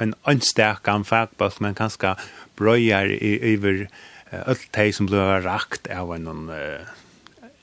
[0.00, 2.14] en ønstekan fagbøk, men kanske
[2.56, 3.88] brøyer i, över
[4.32, 6.50] öll tei som blev rakt av en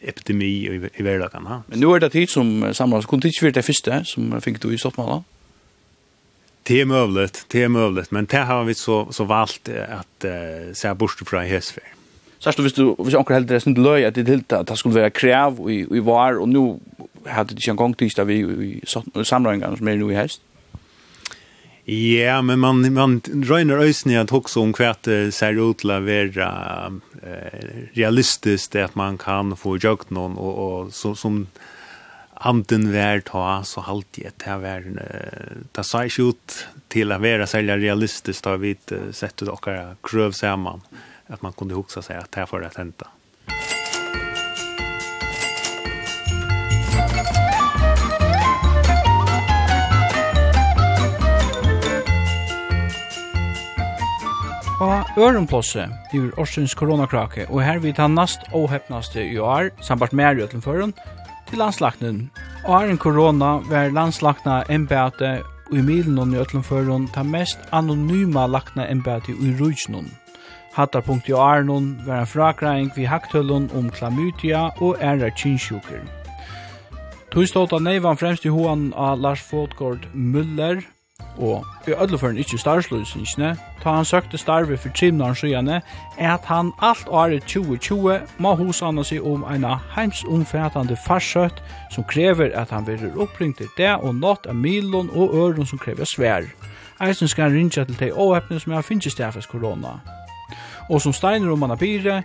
[0.01, 1.45] epidemi i, i verdagen.
[1.45, 1.62] Ha?
[1.67, 3.08] Men nu er det tid som samlas.
[3.10, 5.21] Kunne det ikke være det første som fikk du i Stottmala?
[6.69, 8.12] Det er mövligt, det er mövligt.
[8.12, 11.84] Men det har vi så, så valgt at uh, se bort fra Hesfer.
[12.39, 15.10] Särskilt hvis du, visst onkel heldur resten løy at det helt att det skulle vara
[15.10, 16.79] krev i, i var och nu
[17.25, 18.82] hade det ikke en gång tisdag vi i
[19.23, 20.41] samlingen som er nu i häst.
[21.91, 26.91] Ja, men man man rönar ösnen att också om kvärt ser ut la vara
[27.23, 27.60] eh,
[27.93, 31.47] realistiskt att man kan få jukt någon och och så som
[32.34, 34.99] anden värd ta så halt det här världen
[35.71, 38.75] ta sig ut till att vara sälja realistiskt har vi
[39.12, 39.65] sett det och
[40.04, 40.82] kröv samman
[41.28, 43.08] att man kunde huxa sig att här får att hända.
[54.80, 60.13] og Ørenplåse i årsens koronakrake, og her vidt han nast og heppnaste i år, sambart
[60.13, 60.94] med Rødlenføren,
[61.50, 62.32] til landslagnen.
[62.65, 68.48] Og her en korona var landslagna embete og i milen i Ødlenføren ta mest anonyma
[68.48, 70.15] lagna embete i Rødlundføren.
[70.74, 76.06] Hattar punkt i Arnon var en frakreing vi hakthøllen om klamytia og æra kinsjuker.
[77.34, 80.86] Tog stått neivan fremst i hoan av Lars Fodgård Müller,
[81.39, 85.82] og i ødleføren ikke starsløsningsne, ta han søkte starve for trimnaren søgjane,
[86.17, 91.63] er at han alt året 2020 må hosane seg om en heimsomfattande farsøtt
[91.95, 95.80] som krever at han verir oppringt til det og nått av milon og øren som
[95.80, 96.43] krever svær.
[97.02, 99.99] Eisen skal han rinja til de åhepne som han finnes stafes korona.
[100.89, 102.21] Og som steiner om han har bire,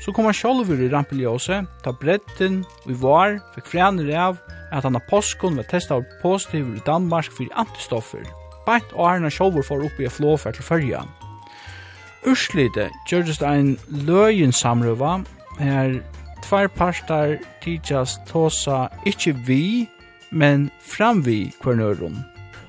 [0.00, 4.40] så kom han sjolver i rampeljóse, ta bretten og i var, fikk frener av
[4.72, 8.26] at han har påskon var testet av positiv i Danmark for antistoffer
[8.66, 11.02] bant og Arne Sjolvor for opp i flåfer til fyrja.
[12.26, 15.20] Urslite gjørdes det ein løyen samrøva,
[15.58, 15.98] her
[16.44, 19.88] tvær parstar tidsas tåsa ikkje vi,
[20.30, 22.16] men fram vi kvarnørum.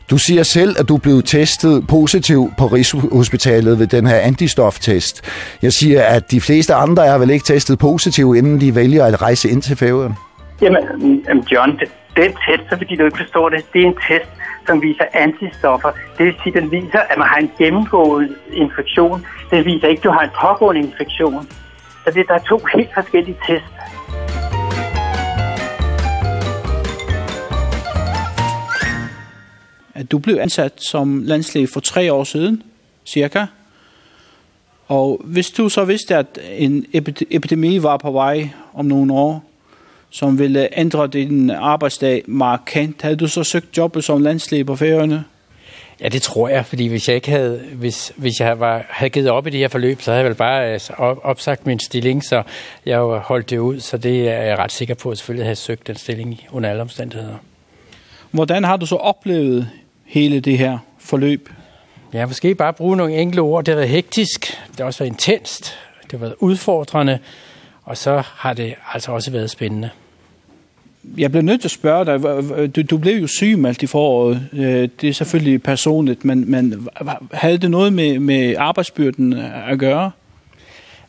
[0.10, 5.22] Du siger selv, at du blev testet positiv på Rigshospitalet ved den her antistoftest.
[5.62, 9.22] Jeg siger, at de fleste andre er vel ikke testet positiv, inden de vælger at
[9.22, 10.14] rejse ind til færgen.
[10.62, 13.66] Jamen, John, det, det test, så fordi du ikke forstår det.
[13.74, 14.32] Det er en test,
[14.68, 15.92] som viser antistoffer.
[16.18, 19.26] Det vil sige, den viser, at man har en gennemgået infektion.
[19.52, 21.48] Den viser ikke, at du har en pågående infektion.
[22.04, 23.78] Så det, der er to helt forskellige tests.
[30.12, 32.64] Du blev ansat som landslæge for tre år siden,
[33.06, 33.46] cirka.
[34.88, 36.86] Og hvis du så vidste, at en
[37.32, 39.44] epidemi var på vej om nogle år,
[40.10, 43.02] som ville ændre din arbejdsdag markant.
[43.02, 45.24] Havde du så søgt jobbet som landslæge på færøerne?
[46.02, 49.30] Ja, det tror jeg, fordi hvis jeg ikke havde hvis hvis jeg var havde givet
[49.30, 52.44] op i det her forløb, så havde jeg vel bare op, opsagt min stilling, så
[52.86, 55.88] jeg holdt det ud, så det er jeg ret sikker på, at selvfølgelig havde søgt
[55.88, 57.36] den stilling under alle omstændigheder.
[58.32, 59.70] Hvordan har du så oplevet
[60.06, 61.50] hele det her forløb?
[62.14, 63.66] Ja, måske bare bruge nogle enkle ord.
[63.66, 67.20] Det har været hektisk, det har også været intenst, det har været udfordrende,
[67.88, 69.90] Og så har det altså også været spændende.
[71.18, 74.50] Jeg blev nødt til at spørge dig, du, du blev jo sygemeldt i foråret,
[75.02, 76.88] det er selvfølgelig personligt, men, men
[77.34, 79.34] havde det noget med, med arbejdsbyrden
[79.70, 80.12] at gøre?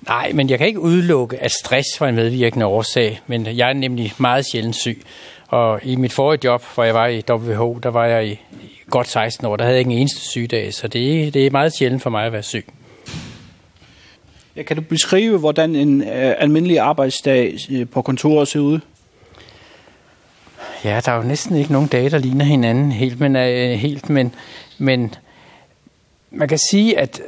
[0.07, 3.73] Nej, men jeg kan ikke udelukke, at stress var en medvirkende årsag, men jeg er
[3.73, 5.03] nemlig meget sjældent syg.
[5.49, 8.41] Og i mit forrige job, hvor jeg var i WH, der var jeg i
[8.91, 11.73] godt 16 år, der havde jeg ikke en eneste sygedag, så det, det er meget
[11.79, 12.67] sjældent for mig at være syg.
[14.67, 18.81] Kan du beskrive, hvordan en uh, almindelig arbejdsdag uh, på kontoret ser ud?
[20.85, 23.43] Ja, der er jo næsten ikke nogen dage, der ligner hinanden helt, men, uh,
[23.81, 24.35] helt, men,
[24.79, 25.15] men
[26.31, 27.21] man kan sige, at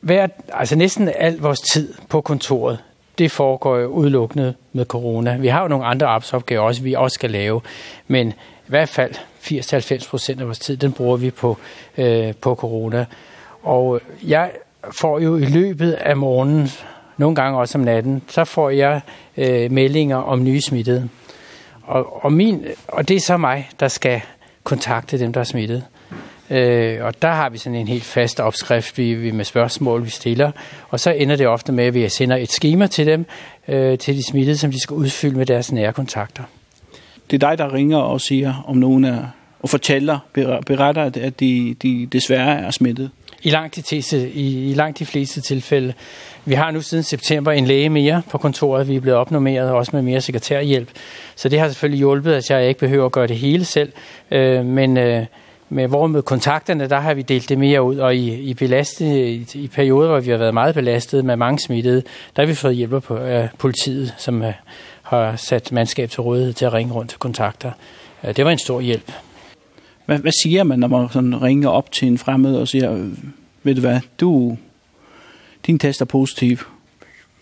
[0.00, 2.78] hver, altså næsten al vores tid på kontoret,
[3.18, 5.36] det foregår jo udelukkende med corona.
[5.36, 7.60] Vi har jo nogle andre arbejdsopgaver også, vi også skal lave,
[8.08, 11.58] men i hvert fald 80-90 procent af vores tid, den bruger vi på,
[11.98, 13.06] øh, på corona.
[13.62, 14.50] Og jeg
[14.92, 16.68] får jo i løbet af morgenen,
[17.16, 19.00] nogle gange også om natten, så får jeg
[19.36, 21.08] øh, meldinger om nye smittede.
[21.82, 24.20] Og, og, min, og det er så mig, der skal
[24.64, 25.84] kontakte dem, der er smittet.
[26.50, 30.10] Øh, og der har vi sådan en helt fast opskrift vi, vi med spørgsmål, vi
[30.10, 30.50] stiller.
[30.90, 33.26] Og så ender det ofte med, at vi sender et schema til dem,
[33.68, 36.42] øh, til de smittede, som de skal udfylde med deres nære kontakter.
[37.30, 39.26] Det er dig, der ringer og siger, om nogen er,
[39.60, 40.18] og fortæller,
[40.66, 43.10] beretter, at de, de desværre er smittet
[43.44, 45.94] i langt de, teste, i, i langt de fleste tilfælde.
[46.44, 48.88] Vi har nu siden september en læge mere på kontoret.
[48.88, 50.88] Vi er blevet opnormeret, også med mere sekretærhjælp.
[51.36, 53.92] Så det har selvfølgelig hjulpet, at jeg ikke behøver at gøre det hele selv.
[54.30, 54.96] Øh, men...
[54.96, 55.26] Øh,
[55.68, 59.06] med hvor med kontakterne, der har vi delt det mere ud, og i, i, belastet,
[59.06, 62.02] i, i perioder, hvor vi har været meget belastet med mange smittede,
[62.36, 64.52] der har vi fået hjælp på øh, politiet, som øh,
[65.02, 67.70] har sat mandskab til rådighed til at ringe rundt til kontakter.
[68.24, 69.12] Øh, det var en stor hjælp.
[70.06, 73.10] Hvad, hvad siger man, når man sådan ringer op til en fremmed og siger,
[73.62, 74.56] ved du hvad, du,
[75.66, 76.58] din test er positiv?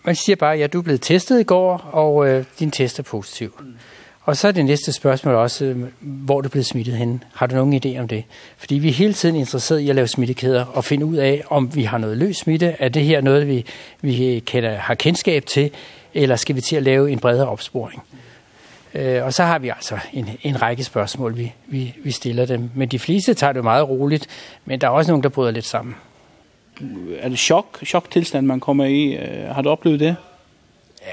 [0.05, 3.03] Man siger bare, ja, du er blevet testet i går, og øh, din test er
[3.03, 3.53] positiv.
[3.59, 3.73] Mm.
[4.21, 7.23] Og så er det næste spørgsmål også, hvor du blev smittet hen.
[7.33, 8.23] Har du nogen idé om det?
[8.57, 11.75] Fordi vi er hele tiden interesseret i at lave smittekæder og finde ud af, om
[11.75, 12.75] vi har noget løs smitte.
[12.79, 13.65] Er det her noget, vi,
[14.01, 15.71] vi kender, har kendskab til?
[16.13, 18.03] Eller skal vi til at lave en bredere opsporing?
[18.11, 18.17] Mm.
[18.95, 22.69] Øh, og så har vi altså en, en række spørgsmål, vi, vi, vi stiller dem.
[22.75, 24.27] Men de fleste tager det meget roligt,
[24.65, 25.95] men der er også nogen, der bryder lidt sammen.
[27.19, 29.17] Er det chok, choktilstand, man kommer i?
[29.51, 30.15] Har du oplevet det?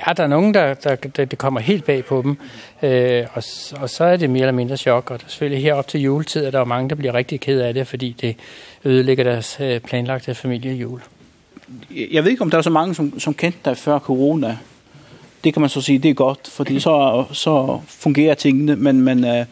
[0.07, 2.39] Ja, der er nogen, der, der, der det kommer helt bag på dem,
[2.83, 3.43] øh, og,
[3.81, 5.11] og så er det mere eller mindre chok.
[5.11, 7.87] Og selvfølgelig herop til juletid er der er mange, der bliver rigtig ked af det,
[7.87, 8.37] fordi det
[8.85, 11.01] ødelægger deres øh, planlagte familiejul.
[12.11, 14.57] Jeg ved ikke, om der er så mange, som, som kendte dig før corona,
[15.45, 19.25] det kan man så sige, det er godt, fordi så, så fungerer tingene, men, men
[19.25, 19.45] øh,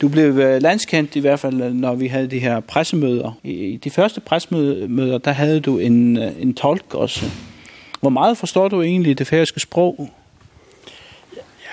[0.00, 3.38] du blev landskendt i hvert fald, når vi havde de her pressemøder.
[3.44, 7.24] I de første pressemøder, der havde du en, en tolk også.
[8.00, 10.10] Hvor meget forstår du egentlig det færøske sprog?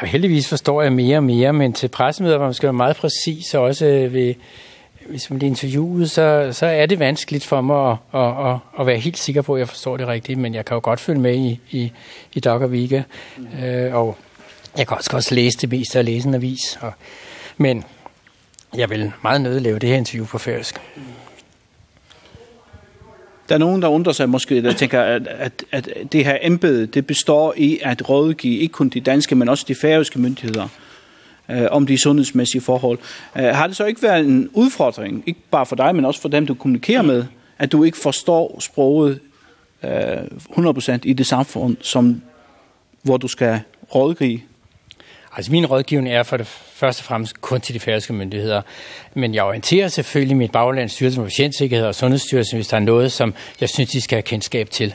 [0.01, 2.95] Ja, heldigvis forstår jeg mere og mere, men til pressemøder hvor man skal være meget
[2.95, 4.33] præcis, og også ved
[5.05, 8.85] hvis man bliver interviewet, så, så er det vanskeligt for mig at, at, at, at
[8.85, 11.21] være helt sikker på, at jeg forstår det rigtigt, men jeg kan jo godt følge
[11.21, 11.91] med i, i,
[12.33, 13.03] i Dog og Vika,
[13.37, 13.63] mm.
[13.63, 14.17] øh, og
[14.77, 16.93] jeg kan også godt læse det meste og læse en avis, og,
[17.57, 17.83] men
[18.77, 20.81] jeg vil meget nødt lave det her interview på færøsk.
[20.95, 21.01] Mm.
[23.49, 26.85] Der er nogen, der undrer sig måske, der tænker, at, at, at det her embede,
[26.85, 30.63] det består i at rådgive ikke kun de danske, men også de færøske myndigheder.
[30.63, 30.84] Mm
[31.49, 32.99] øh, om de sundhedsmæssige forhold.
[33.37, 36.29] Øh, har det så ikke været en udfordring, ikke bare for dig, men også for
[36.29, 37.25] dem, du kommunikerer med,
[37.59, 39.19] at du ikke forstår sproget
[39.83, 42.21] øh, 100% i det samfund, som,
[43.01, 43.59] hvor du skal
[43.95, 44.39] rådgive?
[45.35, 48.61] Altså min rådgivning er for det første og fremmest kun til de færøske myndigheder.
[49.13, 53.11] Men jeg orienterer selvfølgelig mit bagland, styrelse for patientsikkerhed og sundhedsstyrelsen, hvis der er noget,
[53.11, 54.93] som jeg synes, de skal have kendskab til.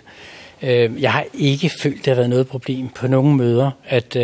[0.62, 4.16] Jeg har ikke følt, det der har været noget problem på nogen møder, at,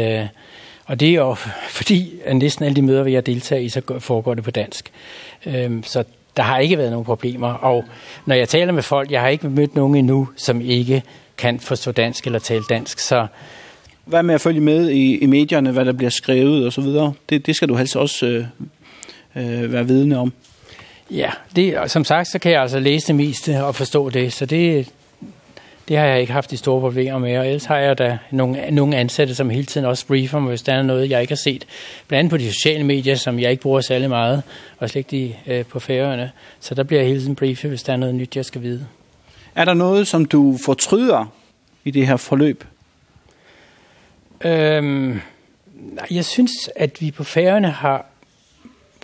[0.87, 1.35] Og det er jo
[1.69, 4.93] fordi, at næsten alle de møder, vi har deltager i, så foregår det på dansk.
[5.47, 6.05] Øhm, så
[6.37, 7.53] der har ikke været nogen problemer.
[7.53, 7.85] Og
[8.27, 11.03] når jeg taler med folk, jeg har ikke mødt nogen endnu, som ikke
[11.39, 12.99] kan forstå dansk eller tale dansk.
[12.99, 13.27] Så
[14.05, 17.13] hvad med at følge med i, i medierne, hvad der bliver skrevet og så videre?
[17.29, 18.45] Det, det skal du helst også øh,
[19.37, 20.33] øh, være vidne om.
[21.11, 24.47] Ja, det, som sagt, så kan jeg altså læse det meste og forstå det, så
[24.47, 24.89] det,
[25.89, 28.71] Det har jeg ikke haft de store problemer med, og ellers har jeg da nogle,
[28.71, 31.37] nogle ansatte, som hele tiden også briefer mig, hvis der er noget, jeg ikke har
[31.45, 31.67] set.
[32.09, 34.43] Blandt andet på de sociale medier, som jeg ikke bruger særlig meget,
[34.79, 36.31] og slet ikke de, øh, på færøerne.
[36.61, 38.87] Så der bliver jeg hele tiden briefet, hvis der er noget nyt, jeg skal vide.
[39.55, 41.33] Er der noget, som du fortryder
[41.85, 42.65] i det her forløb?
[44.41, 45.21] Øhm,
[46.11, 48.07] jeg synes, at vi på færøerne har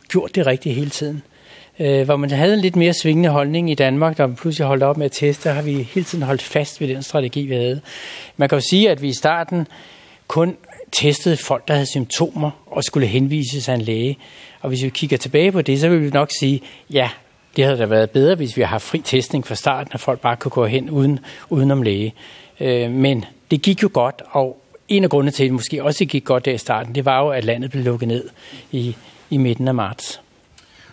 [0.08, 1.22] gjort det rigtigt hele tiden
[1.78, 4.96] øh, hvor man havde en lidt mere svingende holdning i Danmark, der pludselig holdt op
[4.96, 7.80] med at teste, har vi hele tiden holdt fast ved den strategi, vi havde.
[8.36, 9.66] Man kan jo sige, at vi i starten
[10.28, 10.56] kun
[10.92, 14.18] testede folk, der havde symptomer og skulle henvises af en læge.
[14.60, 16.60] Og hvis vi kigger tilbage på det, så vil vi nok sige,
[16.90, 17.08] ja,
[17.56, 20.20] det havde da været bedre, hvis vi har haft fri testning fra starten, at folk
[20.20, 21.18] bare kunne gå hen uden,
[21.50, 22.14] uden om læge.
[22.60, 26.04] Øh, men det gik jo godt, og en af grundene til, at det måske også
[26.04, 28.28] gik godt der i starten, det var jo, at landet blev lukket ned
[28.72, 28.96] i,
[29.30, 30.20] i midten af marts.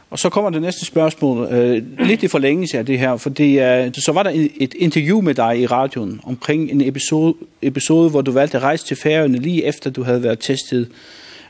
[0.10, 3.92] Og så kommer det næste spørgsmål, øh, lidt i forlængelse af det her, fordi øh,
[3.94, 8.32] så var der et interview med dig i radioen omkring en episode, episode hvor du
[8.32, 10.90] valgte at rejse til Færøerne lige efter du havde været testet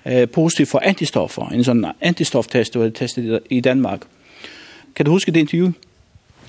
[0.05, 4.01] øh, positiv for antistoffer, en sådan antistoftest, du havde testet i Danmark.
[4.95, 5.71] Kan du huske det interview?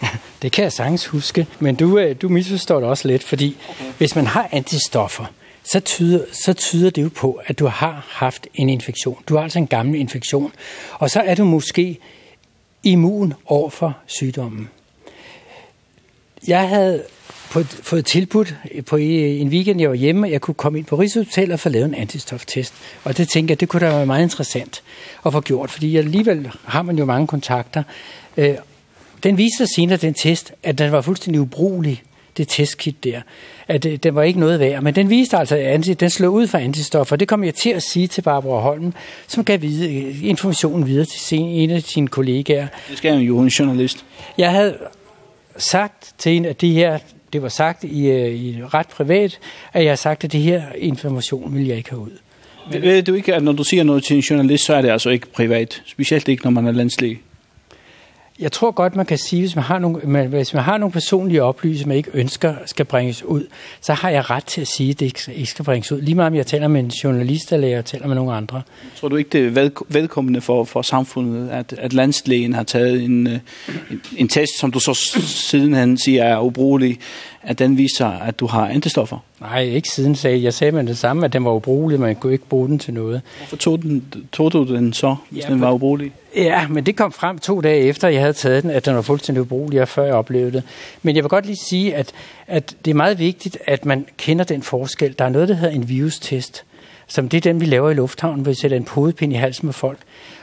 [0.43, 3.85] det kan jeg sagtens huske, men du, du misforstår det også lidt, fordi okay.
[3.99, 5.25] hvis man har antistoffer,
[5.63, 9.17] så tyder, så tyder det jo på, at du har haft en infektion.
[9.29, 10.53] Du har altså en gammel infektion,
[10.93, 11.99] og så er du måske
[12.83, 14.69] immun overfor sygdommen.
[16.49, 17.03] Jeg havde
[17.51, 18.55] på, fået tilbudt
[18.87, 21.87] på en weekend, jeg var hjemme, jeg kunne komme ind på Rigshospitalet og få lavet
[21.87, 22.75] en antistoftest.
[23.05, 24.83] Og det tænkte jeg, det kunne da være meget interessant
[25.27, 27.83] at få gjort, fordi alligevel har man jo mange kontakter.
[29.23, 32.03] Den viste sig senere, den test, at den var fuldstændig ubrugelig
[32.37, 33.21] det testkit der,
[33.69, 34.83] at det, det var ikke noget værd.
[34.83, 37.17] Men den viste altså, at den slog ud for antistoffer.
[37.17, 38.93] Det kom jeg til at sige til Barbara Holm,
[39.27, 42.67] som gav vide, informationen videre til sin, en af sine kollegaer.
[42.89, 44.05] Det skal jo en journalist.
[44.39, 44.77] Jeg havde
[45.57, 46.99] sagt til en at det her,
[47.33, 49.39] det var sagt i, i ret privat,
[49.73, 52.19] at jeg havde sagt, at det her information vil jeg ikke have ud.
[52.71, 55.11] Ved du ikke, at når du siger noget til en journalist, så er det altså
[55.11, 57.21] ikke privat, specielt ikke når man er landslig?
[58.41, 60.93] jeg tror godt, man kan sige, hvis man har nogle, man, hvis man har nogle
[60.93, 63.47] personlige oplysninger, man ikke ønsker skal bringes ud,
[63.81, 66.01] så har jeg ret til at sige, det ikke skal bringes ud.
[66.01, 68.63] Lige meget om jeg taler med en journalist, eller jeg taler med nogle andre.
[68.97, 73.27] Tror du ikke, det er velkommende for, for samfundet, at, at landslægen har taget en,
[73.27, 73.41] en,
[74.17, 76.99] en test, som du så sidenhen siger er ubrugelig,
[77.43, 79.19] at den viser, at du har antistoffer?
[79.41, 80.55] Nej, ikke siden sagde jeg.
[80.55, 83.23] sagde med det samme, at den var ubrugelig, man kunne ikke bruge den til noget.
[83.39, 86.13] Hvorfor tog, den, tog du den så, hvis ja, den var ubrugelig?
[86.37, 89.03] Ja, men det kom frem to dage efter, jeg havde taget den, at den var
[89.03, 90.63] fuldstændig ubrugelig, og før jeg oplevede det.
[91.03, 92.13] Men jeg vil godt lige sige, at,
[92.47, 95.15] at det er meget vigtigt, at man kender den forskel.
[95.19, 96.65] Der er noget, der hedder en virustest,
[97.07, 99.67] som det er den, vi laver i lufthavnen, hvor vi sætter en podepind i halsen
[99.67, 99.99] med folk.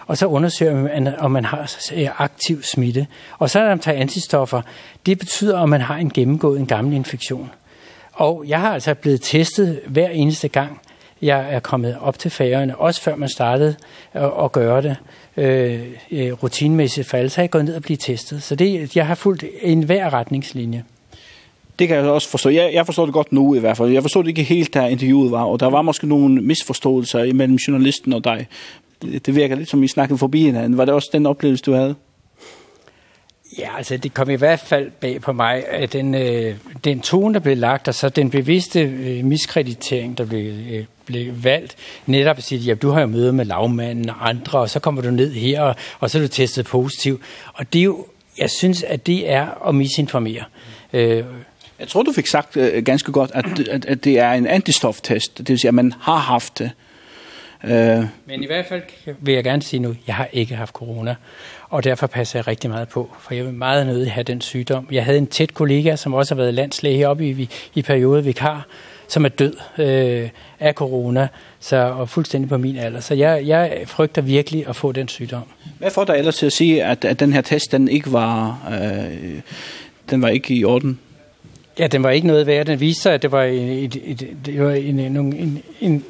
[0.07, 1.77] Og så undersøger man, om man har
[2.17, 3.07] aktiv smitte.
[3.39, 4.61] Og så når man tager antistoffer,
[5.05, 7.49] det betyder, om man har en gennemgået en gammel infektion.
[8.17, 10.81] Og jeg har altså blevet testet hver eneste gang,
[11.21, 13.75] jeg er kommet op til færgerne, også før man startede
[14.13, 14.95] at, gøre det
[15.37, 18.43] øh, rutinemæssigt for alle, så jeg gået ned og blivet testet.
[18.43, 20.83] Så det, jeg har fulgt en hver retningslinje.
[21.79, 22.49] Det kan jeg også forstå.
[22.49, 23.89] Jeg, jeg forstår det godt nu i hvert fald.
[23.89, 27.55] Jeg forstod det ikke helt, da interviewet var, og der var måske nogle misforståelser imellem
[27.55, 28.47] journalisten og dig.
[29.01, 30.77] Det virker lidt som, I snakkede forbi hinanden.
[30.77, 31.95] Var det også den oplevelse, du havde?
[33.57, 37.33] Ja, altså det kom i hvert fald bag på mig, at den, øh, den tone,
[37.33, 42.37] der blev lagt, og så den bevidste øh, miskreditering, der blev, øh, blev valgt, netop
[42.37, 45.11] at sige, at du har jo møde med lavmanden og andre, og så kommer du
[45.11, 47.21] ned her, og, og så er du testet positiv.
[47.53, 48.05] Og det er jo,
[48.37, 50.43] jeg synes, at det er at misinformere.
[50.93, 51.23] Øh,
[51.79, 55.37] Jeg tror, du fik sagt øh, ganske godt, at, at, at det er en antistoftest.
[55.37, 56.71] Det vil sige, at man har haft det.
[57.63, 58.81] Øh, Men i hvert fald
[59.19, 61.15] vil jeg gerne sige nu, jeg har ikke haft corona
[61.69, 64.87] og derfor passer jeg rigtig meget på, for jeg vil meget nødig have den sygdom.
[64.91, 68.67] Jeg havde en tæt kollega, som også har været landslæge heroppe i, i perioden vikar,
[69.07, 71.27] som er død øh, af corona,
[71.59, 72.99] så, og fuldstændig på min alder.
[72.99, 75.43] Så jeg, jeg frygter virkelig at få den sygdom.
[75.79, 78.59] Hvad får dig ellers til at sige, at, at den her test den ikke, var,
[78.71, 79.41] øh,
[80.09, 80.99] den var ikke i orden?
[81.79, 82.65] Ja, den var ikke noget værd.
[82.65, 86.03] Den viste sig, at det var, et, et, et, det var en, en, en, en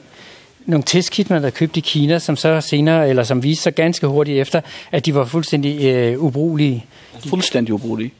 [0.68, 4.08] nogle testkit, man havde købt i Kina, som så senere, eller som viste sig ganske
[4.08, 4.62] hurtigt efter,
[4.92, 6.86] at de var fuldstændig øh, ubrugelige.
[7.30, 8.14] Fuldstændig ubrugelige?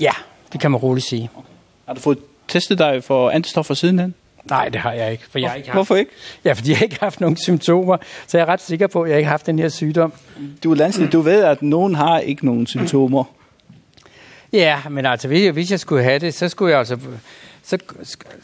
[0.00, 0.12] Ja,
[0.52, 1.30] det kan man roligt sige.
[1.86, 4.14] Har du fået testet dig for antistoffer sidenhen?
[4.44, 5.76] Nej, det har jeg ikke, for jeg har ikke haft.
[5.76, 6.10] Hvorfor ikke?
[6.44, 7.96] Ja, fordi jeg ikke har haft nogen symptomer,
[8.26, 10.12] så jeg er ret sikker på, at jeg ikke har haft den her sygdom.
[10.64, 13.24] Du er landslig, du ved, at nogen har ikke nogen symptomer.
[14.52, 16.98] Ja, men altså, hvis jeg, hvis jeg skulle have det, så skulle jeg altså
[17.64, 17.78] så,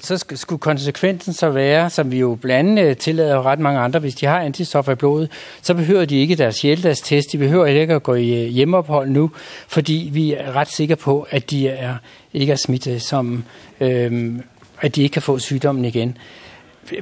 [0.00, 4.14] så skulle konsekvensen så være, som vi jo blandt andet tillader ret mange andre, hvis
[4.14, 5.30] de har antistoffer i blodet,
[5.62, 9.30] så behøver de ikke deres hjeltdagstest, de behøver ikke at gå i hjemmeophold nu,
[9.68, 11.94] fordi vi er ret sikre på, at de er,
[12.32, 13.44] ikke er smittet, som,
[13.80, 14.42] øhm,
[14.80, 16.18] at de ikke kan få sygdommen igen.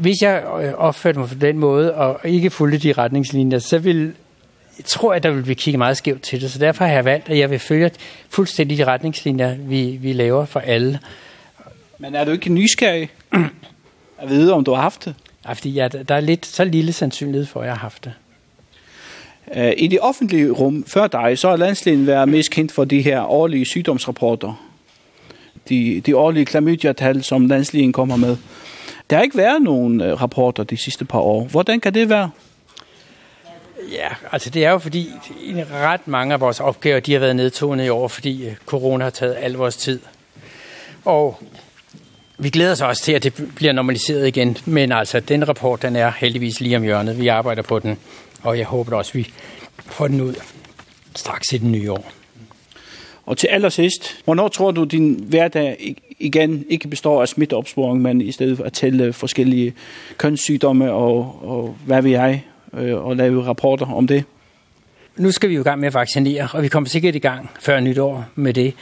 [0.01, 0.45] Hvis jeg
[0.77, 4.13] opførte mig på den måde, og ikke fulgte de retningslinjer, så vil
[4.79, 7.05] jeg tror, at der vil blive kigget meget skævt til det, så derfor har jeg
[7.05, 7.91] valgt, at jeg vil følge
[8.31, 10.99] fuldstændig de retningslinjer, vi, vi laver for alle.
[11.99, 13.11] Men er du ikke nysgerrig
[14.19, 15.15] at vide, om du har haft det?
[15.47, 18.13] Ja, fordi ja, der er lidt, så lille sandsynlighed for, at jeg har haft det.
[19.77, 23.23] I det offentlige rum før dig, så har landslægen været mest kendt for de her
[23.23, 24.65] årlige sygdomsrapporter.
[25.69, 28.37] De, de årlige klamydia-tal, som landslægen kommer med.
[29.11, 31.45] Der har ikke været nogen rapporter de sidste par år.
[31.45, 32.31] Hvordan kan det være?
[33.93, 35.11] Ja, altså det er jo fordi
[35.73, 39.37] ret mange af vores opgaver, de har været nedtonet i år, fordi corona har taget
[39.41, 40.01] al vores tid.
[41.05, 41.43] Og
[42.41, 45.97] Vi glæder os også til, at det bliver normaliseret igen, men altså, den rapport, den
[45.97, 47.21] er heldigvis lige om hjørnet.
[47.21, 47.99] Vi arbejder på den,
[48.43, 49.33] og jeg håber også, vi
[49.87, 50.35] får den ud
[51.17, 52.13] straks i det nye år.
[53.27, 58.33] Og til allersidst, hvornår tror du, din hverdag igen ikke består af smitteopsporing, men i
[58.33, 59.75] stedet at tælle forskellige
[60.17, 62.39] kønssygdomme og, og hvad vi er,
[62.95, 64.25] og lave rapporter om det?
[65.17, 67.51] Nu skal vi jo i gang med at vaccinere, og vi kommer sikkert i gang
[67.61, 68.75] før nytår med det.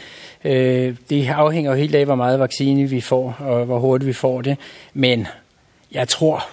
[0.46, 4.12] Øh, det afhænger jo helt af, hvor meget vaccine vi får, og hvor hurtigt vi
[4.12, 4.56] får det.
[4.94, 5.26] Men
[5.92, 6.48] jeg tror,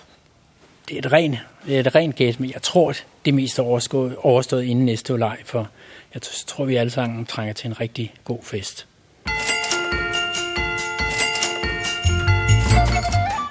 [0.89, 2.93] det er et rent det er et rent gæt, men jeg tror,
[3.25, 5.67] det mest er overstået, overstået inden næste leg, for
[6.13, 8.87] jeg tror, vi alle sammen trænger til en rigtig god fest.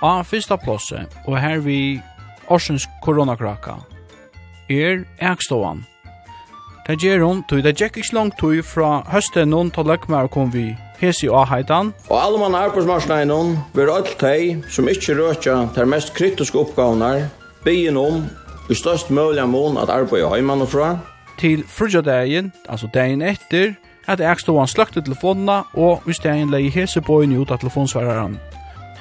[0.03, 2.01] Av fyrsta plåse, og her vi
[2.49, 3.71] Orsens koronakraka,
[4.71, 5.85] er Ekstovan,
[6.87, 10.49] Det gjør hun, tog det gikk ikke langt tog fra høsten noen til løkmer kom
[10.51, 11.93] vi hesi og heitan.
[12.11, 17.29] Og alle mann arbeidsmarsene noen blir alt de som ikke røtja de mest kritiske oppgavene
[17.63, 18.25] byen om
[18.71, 20.97] i størst mulig mån at arbeide hjemme fra.
[21.39, 23.75] Til frugjadeien, altså dagen etter,
[24.07, 28.41] at jeg stod han telefonene og i stegen leie hese bøyen ut av telefonsvareren.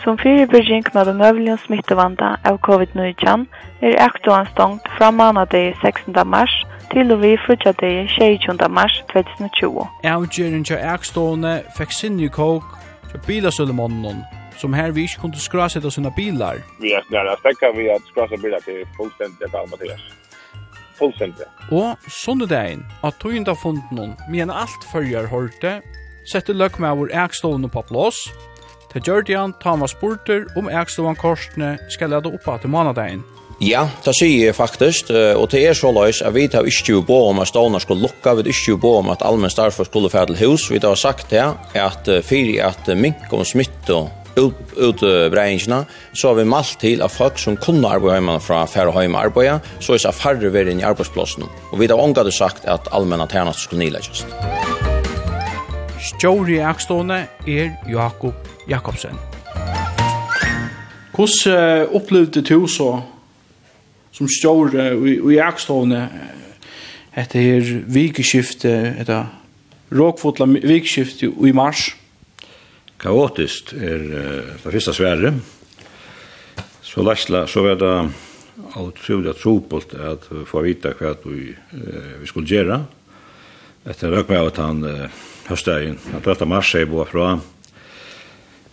[0.03, 3.47] Som fyrirbyrging med bemøvelig smittevanda av covid-19
[3.82, 6.13] er aktuan stongt fra mandag 16.
[6.25, 6.61] mars
[6.93, 8.71] til og vi frutja frutjadegi 16.
[8.71, 9.87] mars 2020.
[10.03, 12.65] Avgjøren til Erkstående fikk sinne kåk
[13.11, 14.23] til bilasølemannen,
[14.59, 16.59] som her vi ikke kunne skrasette sine bilar.
[16.83, 20.03] Vi er snarere stekka vi at skrasa bilar til fullstendig av Mathias.
[20.99, 21.47] Fullstendig.
[21.71, 25.79] Og sonnedagen, at tøynda funden, men alt følger hørte,
[26.31, 28.27] sette løk med vår Erkstående på plås,
[28.91, 33.23] til Gjørdian, det han, spurter om ekstovan korsene skal lade oppa til månadagen.
[33.62, 37.28] Ja, det sier jeg faktisk, og det er så løs at vi tar ikke bo
[37.30, 40.32] om at stående skulle lukka, vi tar ikke bo om at allmenn starfer skulle fære
[40.32, 41.43] til hus, vi tar sagt det,
[41.78, 47.14] at fyrir at mink og smitt og ut, ut så har vi malt til at
[47.14, 50.82] folk som kunne arbeide hjemme fra fære hjemme arbeide, så er det færre ved inn
[50.82, 54.26] i arbeidsplassen, og vi tar omgå sagt at allmenn alternativ skulle nileggjast.
[56.01, 58.34] Stjåri Akstående er Jakob
[58.68, 59.22] Jakobsen.
[61.14, 62.95] Hvordan opplevde du så
[64.22, 64.76] som står
[65.34, 66.03] i akstående
[67.17, 69.32] etter her vikeskiftet, etter
[69.89, 71.88] råkfotla vikeskiftet i mars.
[73.01, 75.34] Kaotiskt er det første svære.
[76.86, 77.95] Så Lassla, så var det
[78.78, 81.49] utrolig trobult at få vite hva vi,
[82.22, 82.78] vi skulle gjøre.
[83.89, 84.86] Etter røkbrevet han
[85.47, 86.45] høstdagen, han 12.
[86.45, 87.39] mars, er bor fra,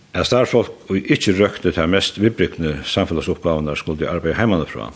[0.09, 4.87] Er starfolk og ikke røkte til mest vidbrykne samfunnsoppgavene skulle arbeide hjemme fra.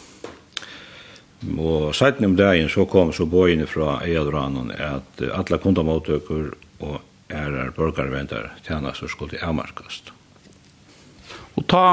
[1.58, 6.52] Og seiten om dagen så kom så bøyene fra Eiadranen at alle kundamottøker
[6.84, 7.00] og
[7.34, 7.74] ærer
[8.66, 10.14] tjena så skulle avmarkast.
[11.56, 11.86] Og ta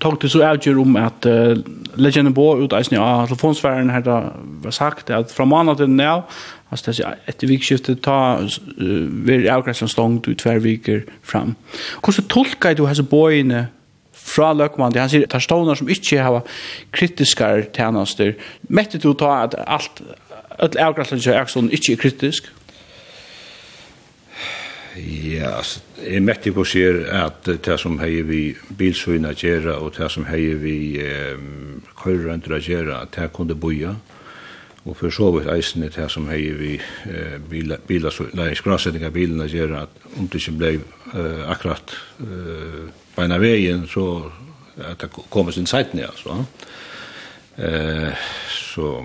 [0.00, 1.56] tog til så avgjør om at uh,
[2.00, 4.20] legenden på ut eisen av telefonsfæren her da
[4.64, 6.22] var sagt at fra måned til nå,
[6.70, 11.54] altså det er etter vikskiftet, ta uh, ved avgrensen stångt ut hver viker fram.
[12.00, 13.68] Hvordan tolker du hese bøyene
[14.20, 16.40] fra Løkman, han sier, tar stående som ikke har
[16.94, 18.36] kritiske tjenester.
[18.68, 20.02] Mette du ta at alt,
[20.58, 22.50] alt avgrænsløsning av Erikson ikke er kritisk?
[24.96, 28.40] Ja, altså, jeg mette på sier at det som heier vi
[28.78, 33.94] bilsøyne å gjøre, og det som heier vi um, køyrerønter å gjøre, det kunne boja.
[34.88, 37.38] Og for så vidt eisene det som heier vi uh,
[37.86, 41.94] bilasøyne, nei, skrasetning av bilene å gjøre, at om det ikke ble uh, akkurat
[42.24, 42.90] uh,
[43.20, 44.06] beina en så
[44.80, 46.44] at det kommer sin sajt ner så.
[47.58, 48.14] Eh
[48.74, 49.04] så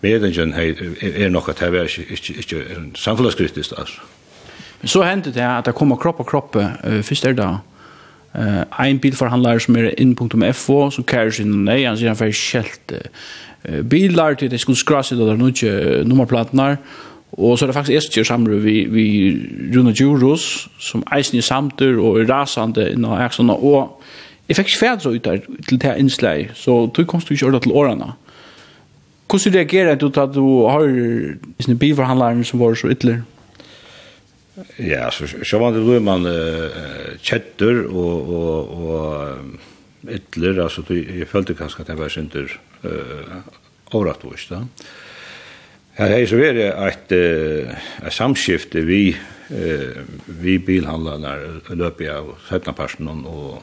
[0.00, 4.00] medingen er nok at det er ikke inte en samhällskritiskt alltså.
[4.80, 7.58] Men så hendte det at det kommer kropp og kropp uh, først er det.
[8.34, 12.64] Uh, en bilförhandlare som er inn.fo som kærer sin nej han sier han säger för
[13.68, 16.76] uh, Bilar til det skulle skrasa det der nu inte nummerplatnar
[17.32, 19.06] Og så er det faktisk jeg som gjør samler vi, vi
[19.74, 24.00] Rune Djurus, som eisen i samter og er rasande innan Eksona, og
[24.48, 27.62] jeg fikk ikke fædre ut der til det innslag, så du kom du ikke ordet
[27.62, 28.12] til årene.
[29.30, 30.82] Hvordan reagerer du til at du har
[31.62, 33.22] sånne biforhandlere som var så ytler?
[34.78, 39.38] Ja, så, så var det då man uh, kjetter och och og
[40.10, 43.38] ytler, altså jag följde kanske att det var synder uh,
[43.92, 44.54] overratvist då.
[44.54, 44.66] Ja
[45.98, 49.02] Her er så veri eit, eit samskifte vi,
[50.40, 51.34] vi bilhandlarna
[51.74, 52.36] løpi av
[52.78, 53.58] personen og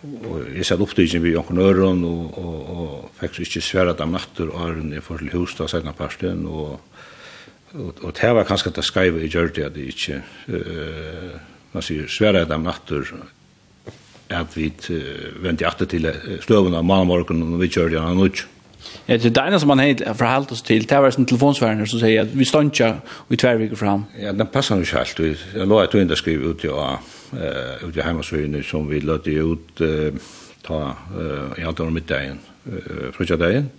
[0.00, 4.14] og jeg satt opptidgen vi jonken øren og, og, og fikk så ikke svære dem
[4.16, 6.78] natter og øren i forhold til hos da senere parten og,
[7.74, 11.36] og, og det var kanskje det skreive i gjør at det ikke uh,
[11.74, 13.12] man sier svære dem natter
[14.30, 16.08] at vi uh, vendte atter til
[16.40, 18.46] støvene av morgen og vi kjørte det annet
[19.06, 22.22] Ja, det ena som man helt förhållt oss till, det var en telefonsvärner som säger
[22.22, 22.96] att vi står inte
[23.28, 24.04] i två veckor fram.
[24.20, 25.38] Ja, den passar ju helt.
[25.54, 27.00] Jag låg att du inte skrev ut ja,
[27.88, 29.80] ut i hemmasvärden som vi lade ut
[30.62, 30.96] ta
[31.58, 32.38] i allt år middagen,
[33.12, 33.70] frutja dagen.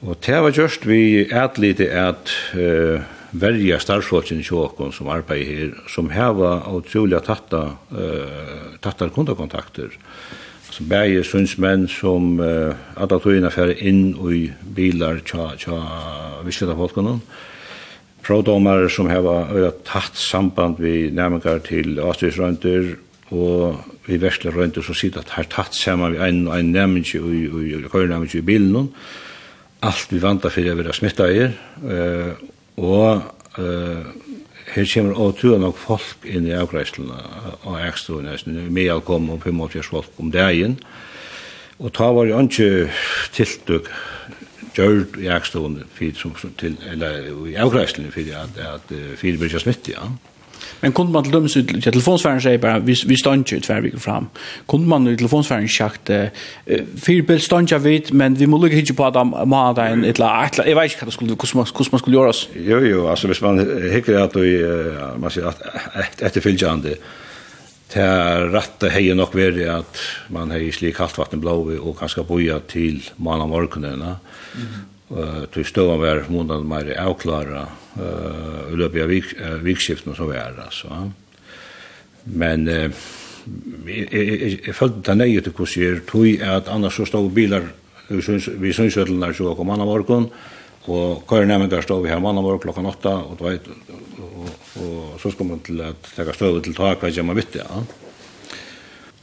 [0.00, 5.70] Og det var just vi ätlite at uh, verja starfsfolken i Sjåkon som arbeid her,
[5.88, 7.62] som heva utrolig tatta,
[7.92, 9.88] uh, tatta kundakontakter.
[9.88, 10.45] Uh,
[10.76, 14.46] som bæje sundsmenn som uh, alla tøyina fer inn i
[14.76, 15.78] bilar tja, tja
[16.44, 17.16] visskjøtta folkene.
[18.26, 22.96] Prådomar som heva øyla tatt samband vi nærmengar til avstyrsrøyndir
[23.34, 27.90] og vi versle røyndir som sier at her tatt saman vi ein ein nærmengi og
[27.90, 28.92] køyrnærmengi i bilen
[29.82, 32.32] alt vi vantar fyrir að vera smitta uh,
[32.76, 33.22] og
[33.58, 34.04] uh,
[34.74, 37.18] her kommer å tue nok folk inn i avgreislene
[37.66, 38.28] av ekstuen,
[38.72, 40.78] med kom komme om 85 folk om dagen,
[41.78, 42.88] og ta var jo ikke
[43.36, 43.90] tiltøk
[44.76, 45.82] gjørt i ekstuen,
[46.60, 50.08] til, eller i avgreislene, for at, at, at fire bryr seg smitt, ja.
[50.08, 50.35] Mm
[50.80, 53.80] Men kunde man till dömes ut till telefonsfären säger bara vi vi står inte tvär
[53.80, 54.26] vi fram.
[54.68, 56.26] Kunde man i telefonsfären sagt eh
[57.02, 60.58] fyrbel står inte vet men vi måste hit på att man där en ett lat
[60.58, 62.32] jag vet inte vad det skulle hur man hur man skulle göra.
[62.54, 63.58] Jo jo alltså hvis man
[63.92, 64.64] hickar att vi
[65.18, 66.94] man säger att efter fylgjande
[67.94, 68.06] Det
[68.50, 70.00] rette hei nok veri at
[70.34, 74.02] man hei slik kaltvatten blå og kanske boja til malamorgenen.
[74.02, 74.95] Mm.
[75.06, 77.60] Uh, til støvan var måneden mer avklara
[77.94, 81.10] eh uh, i løpet vik, uh, vikskiften så var, det så.
[82.24, 82.90] Men uh,
[83.86, 87.62] jeg følte det nøye til hvordan jeg tog att annars så stod bilar
[88.58, 90.30] vi synsøtlene så kom man morgon
[90.82, 93.58] och kör kører där stod vi her mann morgen klokka åtta, og, og,
[94.18, 97.54] och, og så ska man till att ta stöd till tak vad jag man vet
[97.54, 97.84] ja.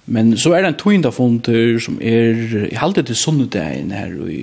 [0.05, 4.41] Men så er det en tøyndafunter som er i halvdet til sunnedagen her i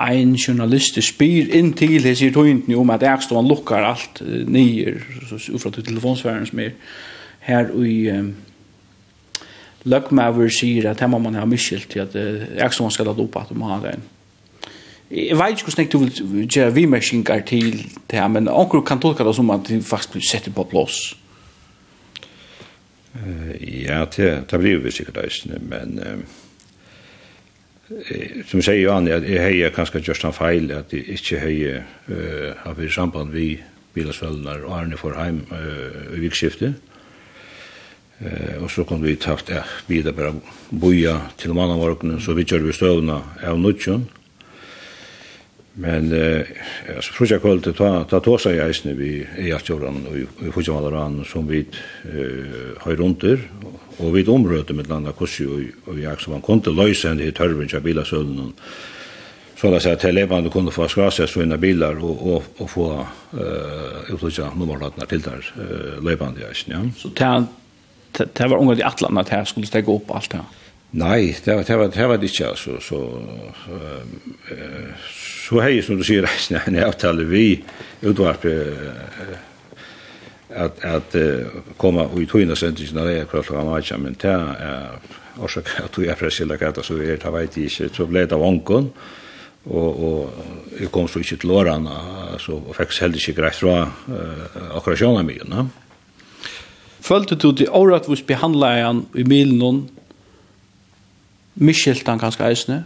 [0.00, 5.02] ein journalist spyr inn til hese i tøyndene om at jeg stod lukkar alt nyer,
[5.52, 6.70] ufra til telefonsfæren som er
[7.44, 8.30] her i um,
[9.88, 13.52] Løkmaver sier at hemma man har miskilt til at jeg stod skal lade opp at
[13.56, 13.94] man har det
[15.10, 17.72] Jeg vet ikke hvordan du vil gjøre vimerskinger til
[18.10, 21.16] det her, men onkur kan tolka det som at du faktisk blir sett på plås.
[23.14, 25.18] Uh, ja, det, det blir vi sikkert
[25.60, 25.98] men...
[25.98, 26.39] Uh,
[28.46, 32.54] som säger jo att at jeg kanske kanskje gjørst han feil, att inte ikke eh
[32.56, 33.60] har vi samband vi
[33.94, 36.20] bilasvelner och Arne for heim uh, i
[38.20, 42.44] Eh och så kom vi ta ja, vidare da till boja til mannavårkene, så vi
[42.44, 44.08] kör vi stövna av nutjon.
[45.74, 46.46] Men eh
[47.00, 51.24] så så jag kvöld ta ta tosa i eisne vi i Jaktjoran og i Fujamalan
[51.24, 51.66] som vi
[52.04, 56.42] eh har runt og og vi omrøter med landa kursi og og jeg som man
[56.42, 58.54] kunne løse enn i tørven til bilasølen
[59.60, 62.86] så la seg til levande kunne få skrasa så inna bilar og, og, og få
[62.96, 66.52] uh, utlytja nummerlatna til der uh, levande ja.
[66.96, 70.40] Så det var unga de atlan at her skulle stegge opp alt det?
[70.92, 72.80] Nei, det var, det var, det var det ikke, altså.
[72.82, 72.98] Så,
[73.62, 74.56] så,
[75.14, 76.26] så hei, som du sier,
[76.66, 77.44] en avtale vi
[78.02, 79.36] utvarp uh,
[80.50, 85.40] at at uh, koma og tøyna sendingin av eiga kvølt og matja men ta er
[85.40, 88.90] orsak at du er presilla kata så er ta veit ikkje so blei av onkon
[89.70, 93.76] og og eg kom så ikkje til lorana så og fekk heldig ikkje greit frå
[94.76, 95.68] akkurasjonar mi no
[97.00, 99.78] Følte du til året hvor behandla han i milen noen
[101.54, 102.84] Michel han ganske eisne?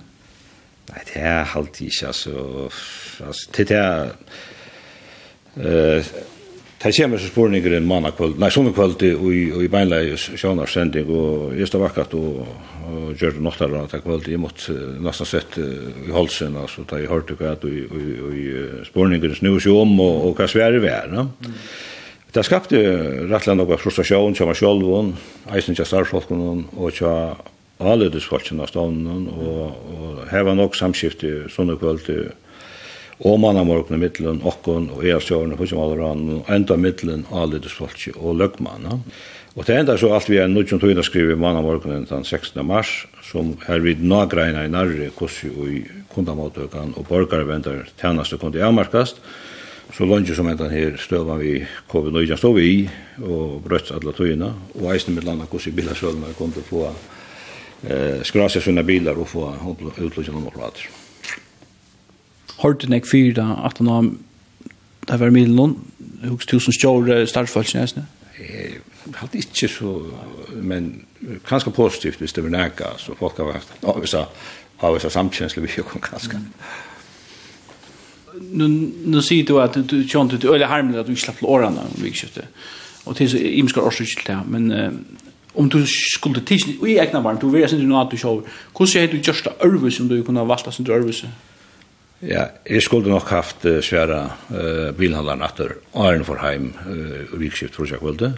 [0.88, 2.68] Nei, det er alltid ikke, altså,
[3.26, 4.14] altså, det er,
[5.54, 6.02] Uh,
[6.84, 10.68] Det kommer så spårninger en mann kvöld, nei, sånne kvöld i, i i beinleie sjånar
[10.68, 12.42] sending, og jeg stod vakkert og,
[12.84, 17.08] og gjør det noktar rundt kvöld, jeg måtte nesten sett i halsen, altså, da jeg
[17.08, 18.44] hørte hva at i i
[18.84, 21.30] spårninger snu seg om, og, og hva svære vi er, no?
[22.36, 22.76] Det skapte
[23.30, 25.14] rettelig noe frustrasjon, kjama sjolvun,
[25.56, 27.14] eisen kja starfolkun, og kja
[27.80, 32.12] alledes av stavnen, og, og heva nok samskifte sånne kvöld,
[33.22, 38.98] og mannamorgene mittelen, okkon og eastjørene, for eksempel og enda mittelen avledesfolk og løgmanna.
[39.54, 42.58] Og det enda så alt vi er nødt tøyna skrivi manna morgun den 16.
[42.66, 45.84] mars, som er vid nagreina i narri kossi og i
[46.14, 49.22] kundamåtøkan og borgarvendar tjeneste kundi avmarkast,
[49.94, 51.54] så lunge som enda her støvan vi
[51.92, 52.82] COVID-19 stod vi i,
[53.22, 54.50] og brøtt alla tøyna
[54.80, 59.52] og eisne mitt landa kossi bilasølmer kundi få eh, skrasja sunna bilar og få
[60.02, 61.03] utlutjene
[62.62, 64.08] hørte nek fyra at han har
[65.08, 65.74] det var milen noen
[66.24, 68.04] hos tusen stjåre startfølsen jeg
[68.38, 69.90] Jeg hadde ikke så,
[70.62, 71.04] men
[71.46, 74.26] kanskje positivt hvis det var nægge, så folk har vært, nå hvis jeg
[74.80, 76.40] har vært samkjensle vi jo kanskje.
[78.34, 78.66] Nu,
[79.04, 82.14] nu ser du att du kjønte til øyelig harmelig att du ikke slapp om vi
[82.36, 82.44] om
[83.04, 84.72] Och det är så imskar årsøk til det, men
[85.54, 88.16] om du skulle tidsni i egna barn, du vil jeg synes att nå at du
[88.16, 88.42] kjøver,
[88.76, 91.22] hvordan er det du gjørste ørvus om du kunne valgt sin ørvus?
[91.22, 91.28] Ja.
[92.24, 94.18] Ja, jeg skulle nok haft uh, svære
[94.48, 98.30] uh, bilhandleren etter Arne for heim uh, vikskift for seg kvölde.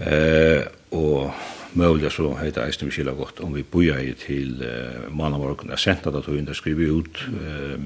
[0.00, 1.30] Uh, og
[1.78, 5.70] mulig så heter jeg Eisne Vishila godt om vi boja i til uh, mannamorgen.
[5.70, 7.22] Jeg sendte det til henne, skriver ut.
[7.30, 7.78] Uh,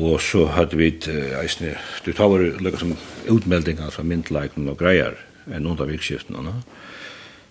[0.00, 2.96] og så hadde vi uh, Eisne, du tar var lukka som
[3.28, 5.20] utmeldingar fra myndleikene og greier
[5.52, 6.56] enn under vikskiftene.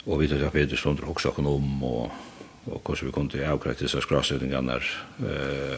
[0.09, 2.30] Og vi tar Peter Stondre også om og
[2.65, 5.77] og hvordan vi kunne til disse skrasøtningene eh,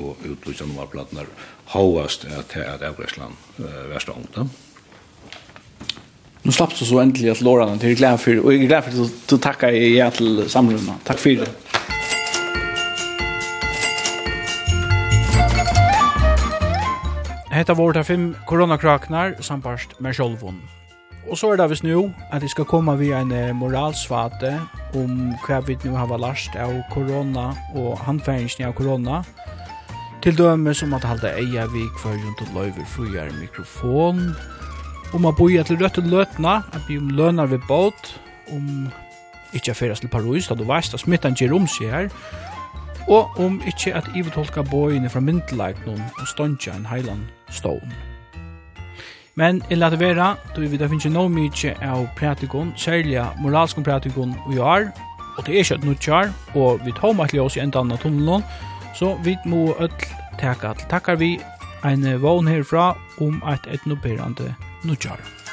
[0.00, 1.26] og utlutja nummerplatene
[1.74, 4.38] hovast til at avkrætsland eh, var stångt.
[6.44, 9.04] Nu slapp du så endelig at lårene til glede for, og jeg er glede for
[9.04, 10.98] at du takkar i ja til samlunna.
[11.04, 11.52] Takk for det.
[17.54, 20.58] Hetta vårt av fem koronakraknar samparst med sjolvun.
[21.30, 22.02] Og så er det vist nå
[22.32, 24.52] at jeg skal komme via en moralsvate
[24.94, 29.22] om hva vi nå har lært av korona og handfæringen av korona.
[30.24, 34.30] Til døme som at halda eia vi hver rundt og løyver frugjær mikrofon.
[35.14, 38.14] Om å boja til rødt og løtna, at vi om lønar ved båt,
[38.52, 38.88] om
[39.54, 42.08] ikkje a fyrast til Paris, da du veist at smittan gir om seg her,
[43.04, 48.13] og om ikkje at ivetolka bøyene fra myndelagnum og stondja en heiland stående.
[49.34, 54.34] Men i lade vera, då vi da finnes no mykje av pratikon, særlig moralsk pratikon
[54.48, 54.90] vi har,
[55.36, 57.98] og det er ikke et nutjar, og vi tar meg til oss i enda annan
[57.98, 58.44] tunnelen,
[58.94, 61.38] så vi må ødel teka til takkar vi
[61.84, 64.54] en vogn herfra om et etnoperande
[64.84, 65.18] nutjar.
[65.18, 65.43] Musik